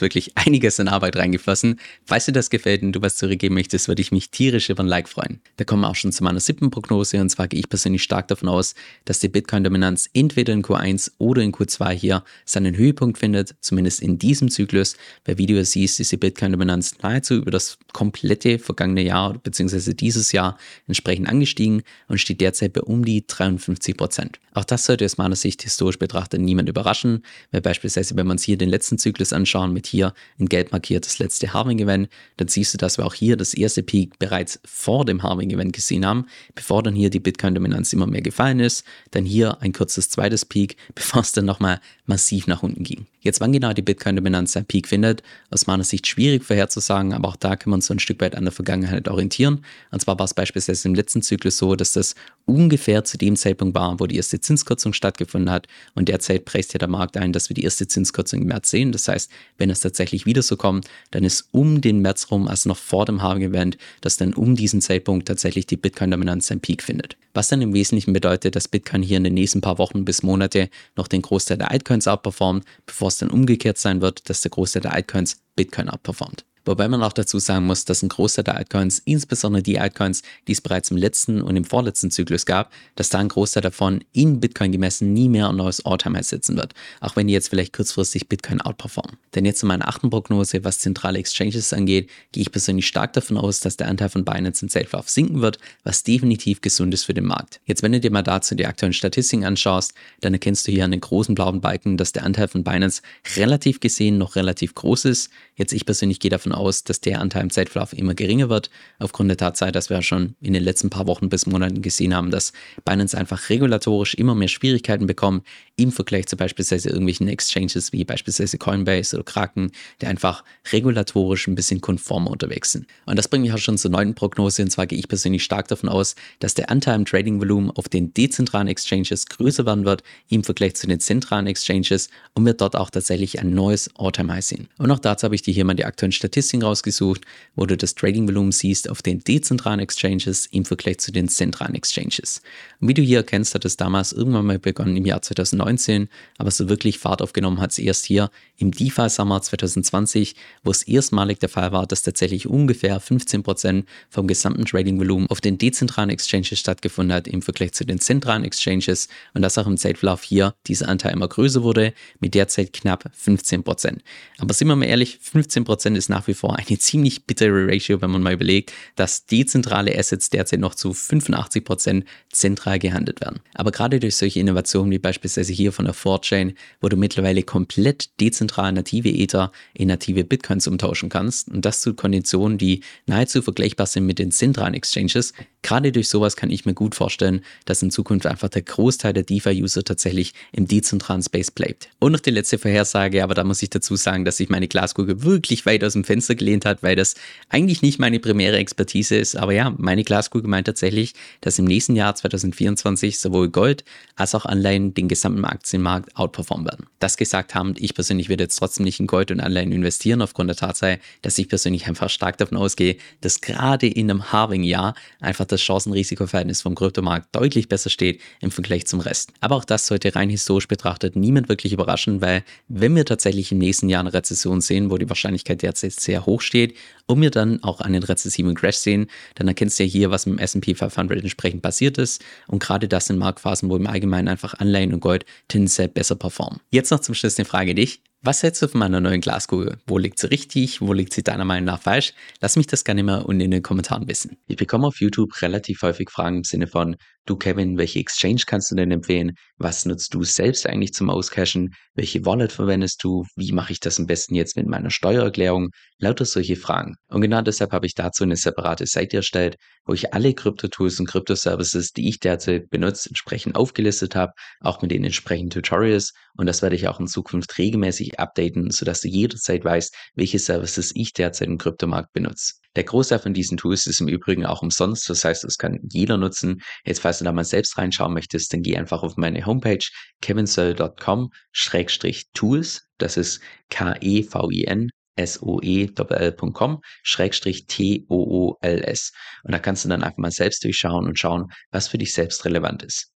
wirklich 0.00 0.32
einiges 0.34 0.80
an 0.80 0.88
Arbeit 0.88 1.16
reingeflossen. 1.16 1.78
Falls 2.06 2.24
dir 2.24 2.32
das 2.32 2.48
gefällt 2.48 2.82
und 2.82 2.92
du 2.92 3.02
was 3.02 3.16
zurückgeben 3.16 3.54
möchtest, 3.54 3.86
würde 3.86 4.00
ich 4.00 4.12
mich 4.12 4.30
tierisch 4.30 4.70
über 4.70 4.82
ein 4.82 4.86
Like 4.86 5.10
freuen. 5.10 5.42
Da 5.58 5.64
kommen 5.64 5.82
wir 5.82 5.90
auch 5.90 5.94
schon 5.94 6.10
zu 6.10 6.24
meiner 6.24 6.40
siebten 6.40 6.70
Prognose 6.70 7.20
und 7.20 7.28
zwar 7.28 7.46
gehe 7.46 7.60
ich 7.60 7.68
persönlich 7.68 8.02
stark 8.02 8.28
davon 8.28 8.48
aus, 8.48 8.74
dass 9.04 9.20
die 9.20 9.28
Bitcoin-Dominanz 9.28 10.08
entweder 10.14 10.54
in 10.54 10.62
Q1 10.62 11.12
oder 11.18 11.42
in 11.42 11.52
Q2 11.52 11.90
hier 11.90 12.24
seinen 12.46 12.78
Höhepunkt 12.78 13.18
findet, 13.18 13.54
zumindest 13.60 14.00
in 14.00 14.18
diesem 14.18 14.50
Zyklus. 14.50 14.96
Bei 15.24 15.36
Video 15.36 15.62
siehst, 15.62 16.00
ist 16.00 16.10
die 16.10 16.16
Bitcoin-Dominanz 16.16 16.96
nahezu 17.02 17.34
über 17.34 17.50
das 17.50 17.76
komplette 17.92 18.58
vergangene 18.58 19.02
Jahr 19.02 19.34
bzw. 19.34 19.92
dieses 19.92 20.32
Jahr 20.32 20.56
entsprechend 20.86 21.28
angestiegen 21.28 21.82
und 22.08 22.20
steht 22.20 22.40
derzeit 22.40 22.72
bei 22.72 22.80
um 22.80 23.04
die 23.04 23.26
53 23.26 23.98
Prozent. 23.98 24.40
Auch 24.54 24.64
das 24.64 24.86
sollte 24.86 25.04
aus 25.04 25.18
meiner 25.18 25.36
Sicht 25.36 25.62
historisch 25.62 25.98
betrachtet 25.98 26.40
niemand 26.40 26.68
überraschen, 26.70 27.22
weil 27.50 27.60
beispielsweise, 27.60 28.16
wenn 28.16 28.26
man 28.26 28.36
es 28.36 28.44
hier 28.44 28.56
den 28.56 28.70
letzten 28.70 28.93
Zyklus 28.98 29.32
anschauen, 29.32 29.72
mit 29.72 29.86
hier 29.86 30.14
in 30.38 30.48
gelb 30.48 30.72
markiert 30.72 31.06
das 31.06 31.18
letzte 31.18 31.52
Halving-Event, 31.52 32.08
dann 32.36 32.48
siehst 32.48 32.74
du, 32.74 32.78
dass 32.78 32.98
wir 32.98 33.06
auch 33.06 33.14
hier 33.14 33.36
das 33.36 33.54
erste 33.54 33.82
Peak 33.82 34.18
bereits 34.18 34.60
vor 34.64 35.04
dem 35.04 35.22
Halving-Event 35.22 35.72
gesehen 35.72 36.06
haben, 36.06 36.26
bevor 36.54 36.82
dann 36.82 36.94
hier 36.94 37.10
die 37.10 37.20
Bitcoin-Dominanz 37.20 37.92
immer 37.92 38.06
mehr 38.06 38.22
gefallen 38.22 38.60
ist, 38.60 38.84
dann 39.10 39.24
hier 39.24 39.60
ein 39.60 39.72
kurzes 39.72 40.10
zweites 40.10 40.44
Peak, 40.44 40.76
bevor 40.94 41.22
es 41.22 41.32
dann 41.32 41.44
nochmal 41.44 41.80
massiv 42.06 42.46
nach 42.46 42.62
unten 42.62 42.84
ging. 42.84 43.06
Jetzt, 43.20 43.40
wann 43.40 43.52
genau 43.52 43.72
die 43.72 43.82
Bitcoin-Dominanz 43.82 44.52
seinen 44.52 44.66
Peak 44.66 44.86
findet, 44.86 45.22
aus 45.50 45.66
meiner 45.66 45.84
Sicht 45.84 46.06
schwierig 46.06 46.44
vorherzusagen, 46.44 47.14
aber 47.14 47.28
auch 47.28 47.36
da 47.36 47.56
kann 47.56 47.70
man 47.70 47.80
so 47.80 47.94
ein 47.94 47.98
Stück 47.98 48.20
weit 48.20 48.36
an 48.36 48.44
der 48.44 48.52
Vergangenheit 48.52 49.08
orientieren. 49.08 49.64
Und 49.90 50.00
zwar 50.00 50.18
war 50.18 50.26
es 50.26 50.34
beispielsweise 50.34 50.86
im 50.88 50.94
letzten 50.94 51.22
Zyklus 51.22 51.56
so, 51.56 51.74
dass 51.74 51.92
das 51.92 52.14
ungefähr 52.46 53.04
zu 53.04 53.18
dem 53.18 53.36
Zeitpunkt 53.36 53.74
war, 53.74 53.98
wo 54.00 54.06
die 54.06 54.16
erste 54.16 54.40
Zinskürzung 54.40 54.92
stattgefunden 54.92 55.50
hat. 55.50 55.66
Und 55.94 56.08
derzeit 56.08 56.44
preist 56.44 56.72
ja 56.72 56.78
der 56.78 56.88
Markt 56.88 57.16
ein, 57.16 57.32
dass 57.32 57.48
wir 57.48 57.54
die 57.54 57.64
erste 57.64 57.86
Zinskürzung 57.86 58.42
im 58.42 58.48
März 58.48 58.70
sehen. 58.70 58.92
Das 58.92 59.08
heißt, 59.08 59.30
wenn 59.58 59.70
es 59.70 59.80
tatsächlich 59.80 60.26
wieder 60.26 60.42
so 60.42 60.56
kommt, 60.56 60.88
dann 61.10 61.24
ist 61.24 61.48
um 61.52 61.80
den 61.80 62.00
März 62.00 62.30
rum, 62.30 62.48
also 62.48 62.68
noch 62.68 62.76
vor 62.76 63.06
dem 63.06 63.22
Halving-Event, 63.22 63.78
dass 64.00 64.16
dann 64.16 64.34
um 64.34 64.56
diesen 64.56 64.80
Zeitpunkt 64.80 65.26
tatsächlich 65.28 65.66
die 65.66 65.76
Bitcoin-Dominanz 65.76 66.48
seinen 66.48 66.60
Peak 66.60 66.82
findet. 66.82 67.16
Was 67.32 67.48
dann 67.48 67.62
im 67.62 67.74
Wesentlichen 67.74 68.12
bedeutet, 68.12 68.56
dass 68.56 68.68
Bitcoin 68.68 69.02
hier 69.02 69.16
in 69.16 69.24
den 69.24 69.34
nächsten 69.34 69.60
paar 69.60 69.78
Wochen 69.78 70.04
bis 70.04 70.22
Monate 70.22 70.68
noch 70.96 71.08
den 71.08 71.22
Großteil 71.22 71.58
der 71.58 71.70
Altcoins 71.70 72.06
outperformt, 72.06 72.64
bevor 72.86 73.08
es 73.08 73.18
dann 73.18 73.30
umgekehrt 73.30 73.78
sein 73.78 74.00
wird, 74.00 74.28
dass 74.28 74.42
der 74.42 74.50
Großteil 74.50 74.82
der 74.82 74.92
Altcoins 74.92 75.40
Bitcoin 75.56 75.88
outperformt. 75.88 76.44
Wobei 76.64 76.88
man 76.88 77.02
auch 77.02 77.12
dazu 77.12 77.38
sagen 77.38 77.66
muss, 77.66 77.84
dass 77.84 78.02
ein 78.02 78.08
Großteil 78.08 78.44
der 78.44 78.56
Altcoins, 78.56 79.02
insbesondere 79.04 79.62
die 79.62 79.78
Altcoins, 79.78 80.22
die 80.48 80.52
es 80.52 80.60
bereits 80.60 80.90
im 80.90 80.96
letzten 80.96 81.42
und 81.42 81.56
im 81.56 81.64
vorletzten 81.64 82.10
Zyklus 82.10 82.46
gab, 82.46 82.72
dass 82.96 83.10
da 83.10 83.18
ein 83.18 83.28
Großteil 83.28 83.62
davon 83.62 84.02
in 84.12 84.40
Bitcoin 84.40 84.72
gemessen 84.72 85.12
nie 85.12 85.28
mehr 85.28 85.48
ein 85.48 85.56
neues 85.56 85.84
Alltime 85.84 86.22
setzen 86.22 86.56
wird. 86.56 86.72
Auch 87.00 87.16
wenn 87.16 87.26
die 87.26 87.34
jetzt 87.34 87.48
vielleicht 87.48 87.74
kurzfristig 87.74 88.28
Bitcoin 88.28 88.60
outperformen. 88.60 89.16
Denn 89.34 89.44
jetzt 89.44 89.60
zu 89.60 89.66
meiner 89.66 89.88
achten 89.88 90.10
Prognose, 90.10 90.64
was 90.64 90.78
zentrale 90.78 91.18
Exchanges 91.18 91.72
angeht, 91.72 92.08
gehe 92.32 92.42
ich 92.42 92.52
persönlich 92.52 92.86
stark 92.86 93.12
davon 93.12 93.36
aus, 93.36 93.60
dass 93.60 93.76
der 93.76 93.88
Anteil 93.88 94.08
von 94.08 94.24
Binance 94.24 94.64
in 94.64 94.68
Self-Lauf 94.70 95.10
sinken 95.10 95.42
wird, 95.42 95.58
was 95.82 96.02
definitiv 96.02 96.60
gesund 96.60 96.94
ist 96.94 97.04
für 97.04 97.14
den 97.14 97.24
Markt. 97.24 97.60
Jetzt, 97.66 97.82
wenn 97.82 97.92
du 97.92 98.00
dir 98.00 98.10
mal 98.10 98.22
dazu 98.22 98.54
die 98.54 98.66
aktuellen 98.66 98.92
Statistiken 98.92 99.44
anschaust, 99.44 99.92
dann 100.20 100.32
erkennst 100.32 100.66
du 100.66 100.72
hier 100.72 100.84
an 100.84 100.90
den 100.92 101.00
großen 101.00 101.34
blauen 101.34 101.60
Balken, 101.60 101.96
dass 101.96 102.12
der 102.12 102.24
Anteil 102.24 102.48
von 102.48 102.64
Binance 102.64 103.02
relativ 103.36 103.80
gesehen 103.80 104.18
noch 104.18 104.36
relativ 104.36 104.74
groß 104.74 105.04
ist. 105.06 105.30
Jetzt 105.56 105.72
ich 105.72 105.84
persönlich 105.84 106.20
gehe 106.20 106.30
davon 106.30 106.52
aus, 106.54 106.84
dass 106.84 107.00
der 107.00 107.20
Anteil 107.20 107.42
im 107.42 107.50
Zeitverlauf 107.50 107.92
immer 107.92 108.14
geringer 108.14 108.48
wird, 108.48 108.70
aufgrund 108.98 109.30
der 109.30 109.36
Tatsache, 109.36 109.72
dass 109.72 109.90
wir 109.90 110.00
schon 110.02 110.34
in 110.40 110.52
den 110.52 110.62
letzten 110.62 110.90
paar 110.90 111.06
Wochen 111.06 111.28
bis 111.28 111.46
Monaten 111.46 111.82
gesehen 111.82 112.14
haben, 112.14 112.30
dass 112.30 112.52
Binance 112.84 113.16
einfach 113.16 113.48
regulatorisch 113.50 114.14
immer 114.14 114.34
mehr 114.34 114.48
Schwierigkeiten 114.48 115.06
bekommt, 115.06 115.46
im 115.76 115.90
Vergleich 115.90 116.26
zu 116.26 116.36
beispielsweise 116.36 116.88
irgendwelchen 116.88 117.28
Exchanges 117.28 117.92
wie 117.92 118.04
beispielsweise 118.04 118.58
Coinbase 118.58 119.16
oder 119.16 119.24
Kraken, 119.24 119.72
die 120.00 120.06
einfach 120.06 120.44
regulatorisch 120.72 121.46
ein 121.48 121.54
bisschen 121.54 121.80
konformer 121.80 122.30
unterwegs 122.30 122.72
sind. 122.72 122.86
Und 123.06 123.16
das 123.16 123.28
bringt 123.28 123.44
mich 123.44 123.52
auch 123.52 123.58
schon 123.58 123.78
zur 123.78 123.90
neunten 123.90 124.14
Prognose, 124.14 124.62
und 124.62 124.70
zwar 124.70 124.86
gehe 124.86 124.98
ich 124.98 125.08
persönlich 125.08 125.42
stark 125.42 125.68
davon 125.68 125.88
aus, 125.88 126.14
dass 126.38 126.54
der 126.54 126.70
Anteil 126.70 126.96
im 126.96 127.04
Trading-Volumen 127.04 127.70
auf 127.70 127.88
den 127.88 128.14
dezentralen 128.14 128.68
Exchanges 128.68 129.26
größer 129.26 129.66
werden 129.66 129.84
wird 129.84 130.02
im 130.28 130.44
Vergleich 130.44 130.74
zu 130.74 130.86
den 130.86 131.00
zentralen 131.00 131.46
Exchanges 131.46 132.08
und 132.34 132.46
wir 132.46 132.54
dort 132.54 132.76
auch 132.76 132.90
tatsächlich 132.90 133.40
ein 133.40 133.54
neues 133.54 133.90
All-Time-High 133.96 134.44
sehen. 134.44 134.68
Und 134.78 134.90
auch 134.90 134.98
dazu 134.98 135.24
habe 135.24 135.34
ich 135.34 135.42
dir 135.42 135.52
hier 135.52 135.64
mal 135.64 135.74
die 135.74 135.84
aktuellen 135.84 136.12
Statistiken 136.12 136.43
rausgesucht, 136.52 137.22
wo 137.54 137.66
du 137.66 137.76
das 137.76 137.94
Trading-Volumen 137.94 138.52
siehst 138.52 138.90
auf 138.90 139.02
den 139.02 139.20
dezentralen 139.20 139.80
Exchanges 139.80 140.46
im 140.46 140.64
Vergleich 140.64 140.98
zu 140.98 141.12
den 141.12 141.28
zentralen 141.28 141.74
Exchanges. 141.74 142.42
Und 142.80 142.88
wie 142.88 142.94
du 142.94 143.02
hier 143.02 143.18
erkennst, 143.18 143.54
hat 143.54 143.64
es 143.64 143.76
damals 143.76 144.12
irgendwann 144.12 144.46
mal 144.46 144.58
begonnen 144.58 144.96
im 144.96 145.06
Jahr 145.06 145.22
2019, 145.22 146.08
aber 146.38 146.50
so 146.50 146.68
wirklich 146.68 146.98
Fahrt 146.98 147.22
aufgenommen 147.22 147.60
hat 147.60 147.72
es 147.72 147.78
erst 147.78 148.04
hier 148.04 148.30
im 148.56 148.70
DeFi-Sommer 148.70 149.42
2020, 149.42 150.34
wo 150.62 150.70
es 150.70 150.82
erstmalig 150.82 151.38
der 151.38 151.48
Fall 151.48 151.72
war, 151.72 151.86
dass 151.86 152.02
tatsächlich 152.02 152.46
ungefähr 152.46 153.00
15% 153.00 153.84
vom 154.10 154.26
gesamten 154.26 154.64
Trading-Volumen 154.64 155.28
auf 155.28 155.40
den 155.40 155.58
dezentralen 155.58 156.10
Exchanges 156.10 156.58
stattgefunden 156.58 157.14
hat 157.14 157.28
im 157.28 157.42
Vergleich 157.42 157.72
zu 157.72 157.84
den 157.84 157.98
zentralen 157.98 158.44
Exchanges 158.44 159.08
und 159.32 159.42
dass 159.42 159.58
auch 159.58 159.66
im 159.66 159.76
Zeitverlauf 159.76 160.22
hier 160.22 160.54
dieser 160.66 160.88
Anteil 160.88 161.12
immer 161.12 161.28
größer 161.28 161.62
wurde, 161.62 161.94
mit 162.20 162.34
derzeit 162.34 162.72
knapp 162.72 163.10
15%. 163.24 163.98
Aber 164.38 164.54
sind 164.54 164.68
wir 164.68 164.76
mal 164.76 164.86
ehrlich, 164.86 165.18
15% 165.22 165.96
ist 165.96 166.08
nach 166.08 166.26
wie 166.26 166.33
vor 166.34 166.56
eine 166.58 166.78
ziemlich 166.78 167.26
bittere 167.26 167.66
Ratio, 167.68 168.00
wenn 168.02 168.10
man 168.10 168.22
mal 168.22 168.34
überlegt, 168.34 168.72
dass 168.96 169.26
dezentrale 169.26 169.96
Assets 169.98 170.30
derzeit 170.30 170.60
noch 170.60 170.74
zu 170.74 170.90
85% 170.90 172.04
zentral 172.30 172.78
gehandelt 172.78 173.20
werden. 173.20 173.40
Aber 173.54 173.70
gerade 173.70 174.00
durch 174.00 174.16
solche 174.16 174.40
Innovationen 174.40 174.90
wie 174.90 174.98
beispielsweise 174.98 175.52
hier 175.52 175.72
von 175.72 175.84
der 175.84 175.94
4chain, 175.94 176.54
wo 176.80 176.88
du 176.88 176.96
mittlerweile 176.96 177.42
komplett 177.42 178.20
dezentral 178.20 178.72
native 178.72 179.08
Ether 179.08 179.52
in 179.72 179.88
native 179.88 180.24
Bitcoins 180.24 180.66
umtauschen 180.66 181.08
kannst 181.08 181.48
und 181.48 181.64
das 181.64 181.80
zu 181.80 181.94
Konditionen, 181.94 182.58
die 182.58 182.82
nahezu 183.06 183.42
vergleichbar 183.42 183.86
sind 183.86 184.06
mit 184.06 184.18
den 184.18 184.30
zentralen 184.30 184.74
Exchanges, 184.74 185.32
gerade 185.64 185.90
durch 185.90 186.08
sowas 186.08 186.36
kann 186.36 186.50
ich 186.50 186.64
mir 186.64 186.74
gut 186.74 186.94
vorstellen, 186.94 187.40
dass 187.64 187.82
in 187.82 187.90
Zukunft 187.90 188.26
einfach 188.26 188.48
der 188.50 188.62
Großteil 188.62 189.12
der 189.14 189.24
DeFi-User 189.24 189.82
tatsächlich 189.82 190.34
im 190.52 190.68
dezentralen 190.68 191.22
Space 191.22 191.50
bleibt. 191.50 191.88
Und 191.98 192.12
noch 192.12 192.20
die 192.20 192.30
letzte 192.30 192.58
Vorhersage, 192.58 193.24
aber 193.24 193.34
da 193.34 193.42
muss 193.42 193.62
ich 193.62 193.70
dazu 193.70 193.96
sagen, 193.96 194.24
dass 194.24 194.36
sich 194.36 194.50
meine 194.50 194.68
Glaskugel 194.68 195.22
wirklich 195.22 195.66
weit 195.66 195.82
aus 195.82 195.94
dem 195.94 196.04
Fenster 196.04 196.34
gelehnt 196.34 196.66
hat, 196.66 196.82
weil 196.82 196.94
das 196.94 197.14
eigentlich 197.48 197.82
nicht 197.82 197.98
meine 197.98 198.20
primäre 198.20 198.58
Expertise 198.58 199.16
ist. 199.16 199.36
Aber 199.36 199.52
ja, 199.52 199.74
meine 199.76 200.04
Glaskugel 200.04 200.48
meint 200.48 200.66
tatsächlich, 200.66 201.14
dass 201.40 201.58
im 201.58 201.64
nächsten 201.64 201.96
Jahr 201.96 202.14
2024 202.14 203.18
sowohl 203.18 203.48
Gold 203.48 203.84
als 204.16 204.34
auch 204.34 204.44
Anleihen 204.44 204.92
den 204.92 205.08
gesamten 205.08 205.44
Aktienmarkt 205.44 206.14
outperformen 206.14 206.66
werden. 206.66 206.86
Das 207.00 207.16
gesagt 207.16 207.54
haben, 207.54 207.74
ich 207.78 207.94
persönlich 207.94 208.28
werde 208.28 208.44
jetzt 208.44 208.56
trotzdem 208.56 208.84
nicht 208.84 209.00
in 209.00 209.06
Gold 209.06 209.30
und 209.30 209.40
Anleihen 209.40 209.72
investieren, 209.72 210.20
aufgrund 210.20 210.50
der 210.50 210.56
Tatsache, 210.56 211.00
dass 211.22 211.38
ich 211.38 211.48
persönlich 211.48 211.86
einfach 211.86 212.10
stark 212.10 212.36
davon 212.36 212.58
ausgehe, 212.58 212.96
dass 213.22 213.40
gerade 213.40 213.86
in 213.86 214.10
einem 214.10 214.30
Halving-Jahr 214.30 214.94
einfach 215.20 215.46
das 215.46 215.53
Chancen-Risiko-Verhältnis 215.60 216.62
vom 216.62 216.74
Kryptomarkt 216.74 217.34
deutlich 217.34 217.68
besser 217.68 217.90
steht 217.90 218.20
im 218.40 218.50
Vergleich 218.50 218.86
zum 218.86 219.00
Rest. 219.00 219.32
Aber 219.40 219.56
auch 219.56 219.64
das 219.64 219.86
sollte 219.86 220.14
rein 220.14 220.30
historisch 220.30 220.68
betrachtet 220.68 221.16
niemand 221.16 221.48
wirklich 221.48 221.72
überraschen, 221.72 222.20
weil 222.20 222.44
wenn 222.68 222.94
wir 222.96 223.04
tatsächlich 223.04 223.52
im 223.52 223.58
nächsten 223.58 223.88
Jahr 223.88 224.00
eine 224.00 224.12
Rezession 224.12 224.60
sehen, 224.60 224.90
wo 224.90 224.98
die 224.98 225.08
Wahrscheinlichkeit 225.08 225.62
derzeit 225.62 225.92
sehr 225.92 226.26
hoch 226.26 226.40
steht 226.40 226.76
und 227.06 227.20
wir 227.20 227.30
dann 227.30 227.62
auch 227.62 227.80
einen 227.80 228.02
rezessiven 228.02 228.54
Crash 228.54 228.76
sehen, 228.76 229.08
dann 229.34 229.48
erkennst 229.48 229.78
du 229.78 229.84
ja 229.84 229.88
hier, 229.88 230.10
was 230.10 230.26
mit 230.26 230.38
dem 230.38 230.42
S&P 230.42 230.74
500 230.74 231.20
entsprechend 231.20 231.62
passiert 231.62 231.98
ist 231.98 232.24
und 232.46 232.62
gerade 232.62 232.88
das 232.88 233.10
in 233.10 233.18
Marktphasen, 233.18 233.68
wo 233.70 233.76
im 233.76 233.86
Allgemeinen 233.86 234.28
einfach 234.28 234.54
Anleihen 234.54 234.92
und 234.92 235.00
Gold 235.00 235.24
tendenziell 235.48 235.88
besser 235.88 236.16
performen. 236.16 236.60
Jetzt 236.70 236.90
noch 236.90 237.00
zum 237.00 237.14
Schluss 237.14 237.38
eine 237.38 237.46
Frage 237.46 237.74
dich. 237.74 238.00
Was 238.26 238.42
hältst 238.42 238.62
du 238.62 238.68
von 238.68 238.78
meiner 238.78 239.02
neuen 239.02 239.20
Glaskugel? 239.20 239.76
Wo 239.86 239.98
liegt 239.98 240.18
sie 240.18 240.30
richtig? 240.30 240.80
Wo 240.80 240.94
liegt 240.94 241.12
sie 241.12 241.22
deiner 241.22 241.44
Meinung 241.44 241.66
nach 241.66 241.82
falsch? 241.82 242.14
Lass 242.40 242.56
mich 242.56 242.66
das 242.66 242.82
gerne 242.82 243.02
mal 243.02 243.20
unten 243.20 243.42
in 243.42 243.50
den 243.50 243.62
Kommentaren 243.62 244.08
wissen. 244.08 244.38
Ich 244.46 244.56
bekomme 244.56 244.86
auf 244.86 244.98
YouTube 244.98 245.42
relativ 245.42 245.82
häufig 245.82 246.08
Fragen 246.08 246.38
im 246.38 246.44
Sinne 246.44 246.66
von, 246.66 246.96
du 247.26 247.36
Kevin, 247.36 247.78
welche 247.78 247.98
Exchange 247.98 248.42
kannst 248.46 248.70
du 248.70 248.74
denn 248.74 248.90
empfehlen? 248.90 249.32
Was 249.56 249.86
nutzt 249.86 250.14
du 250.14 250.24
selbst 250.24 250.66
eigentlich 250.66 250.92
zum 250.92 251.10
Auscashen? 251.10 251.74
Welche 251.94 252.24
Wallet 252.26 252.52
verwendest 252.52 253.02
du? 253.02 253.24
Wie 253.36 253.52
mache 253.52 253.72
ich 253.72 253.80
das 253.80 253.98
am 253.98 254.06
besten 254.06 254.34
jetzt 254.34 254.56
mit 254.56 254.66
meiner 254.66 254.90
Steuererklärung? 254.90 255.70
Lauter 255.98 256.24
solche 256.24 256.56
Fragen. 256.56 256.96
Und 257.08 257.20
genau 257.20 257.40
deshalb 257.40 257.72
habe 257.72 257.86
ich 257.86 257.94
dazu 257.94 258.24
eine 258.24 258.36
separate 258.36 258.86
Seite 258.86 259.18
erstellt, 259.18 259.56
wo 259.86 259.94
ich 259.94 260.12
alle 260.12 260.34
Krypto-Tools 260.34 261.00
und 261.00 261.06
Krypto-Services, 261.06 261.92
die 261.92 262.08
ich 262.08 262.20
derzeit 262.20 262.68
benutze, 262.70 263.10
entsprechend 263.10 263.56
aufgelistet 263.56 264.14
habe, 264.14 264.32
auch 264.60 264.82
mit 264.82 264.90
den 264.90 265.04
entsprechenden 265.04 265.50
Tutorials. 265.50 266.12
Und 266.36 266.46
das 266.46 266.62
werde 266.62 266.76
ich 266.76 266.88
auch 266.88 267.00
in 267.00 267.06
Zukunft 267.06 267.56
regelmäßig 267.58 268.18
updaten, 268.18 268.70
sodass 268.70 269.00
du 269.00 269.08
jederzeit 269.08 269.64
weißt, 269.64 269.94
welche 270.14 270.38
Services 270.38 270.92
ich 270.94 271.12
derzeit 271.12 271.48
im 271.48 271.58
Kryptomarkt 271.58 272.12
benutze. 272.12 272.54
Der 272.76 272.84
Großteil 272.84 273.20
von 273.20 273.34
diesen 273.34 273.56
Tools 273.56 273.86
ist 273.86 274.00
im 274.00 274.08
Übrigen 274.08 274.44
auch 274.46 274.62
umsonst, 274.62 275.08
das 275.08 275.24
heißt, 275.24 275.44
das 275.44 275.58
kann 275.58 275.78
jeder 275.92 276.16
nutzen. 276.16 276.60
Jetzt, 276.84 277.04
falls 277.14 277.20
du 277.20 277.26
da 277.26 277.32
mal 277.32 277.44
selbst 277.44 277.78
reinschauen 277.78 278.12
möchtest, 278.12 278.52
dann 278.52 278.62
geh 278.62 278.76
einfach 278.76 279.04
auf 279.04 279.16
meine 279.16 279.46
Homepage 279.46 279.78
kevinsoe.com-tools. 280.20 282.88
Das 282.98 283.16
ist 283.16 283.40
K-E-V-I-N 283.70 284.90
soe.com 285.24 286.80
Schrägstrich 287.04 287.66
T-O-O-L-S. 287.66 289.12
Und 289.44 289.52
da 289.52 289.60
kannst 289.60 289.84
du 289.84 289.88
dann 289.88 290.02
einfach 290.02 290.18
mal 290.18 290.32
selbst 290.32 290.64
durchschauen 290.64 291.06
und 291.06 291.16
schauen, 291.16 291.52
was 291.70 291.86
für 291.86 291.98
dich 291.98 292.12
selbst 292.12 292.44
relevant 292.44 292.82
ist. 292.82 293.12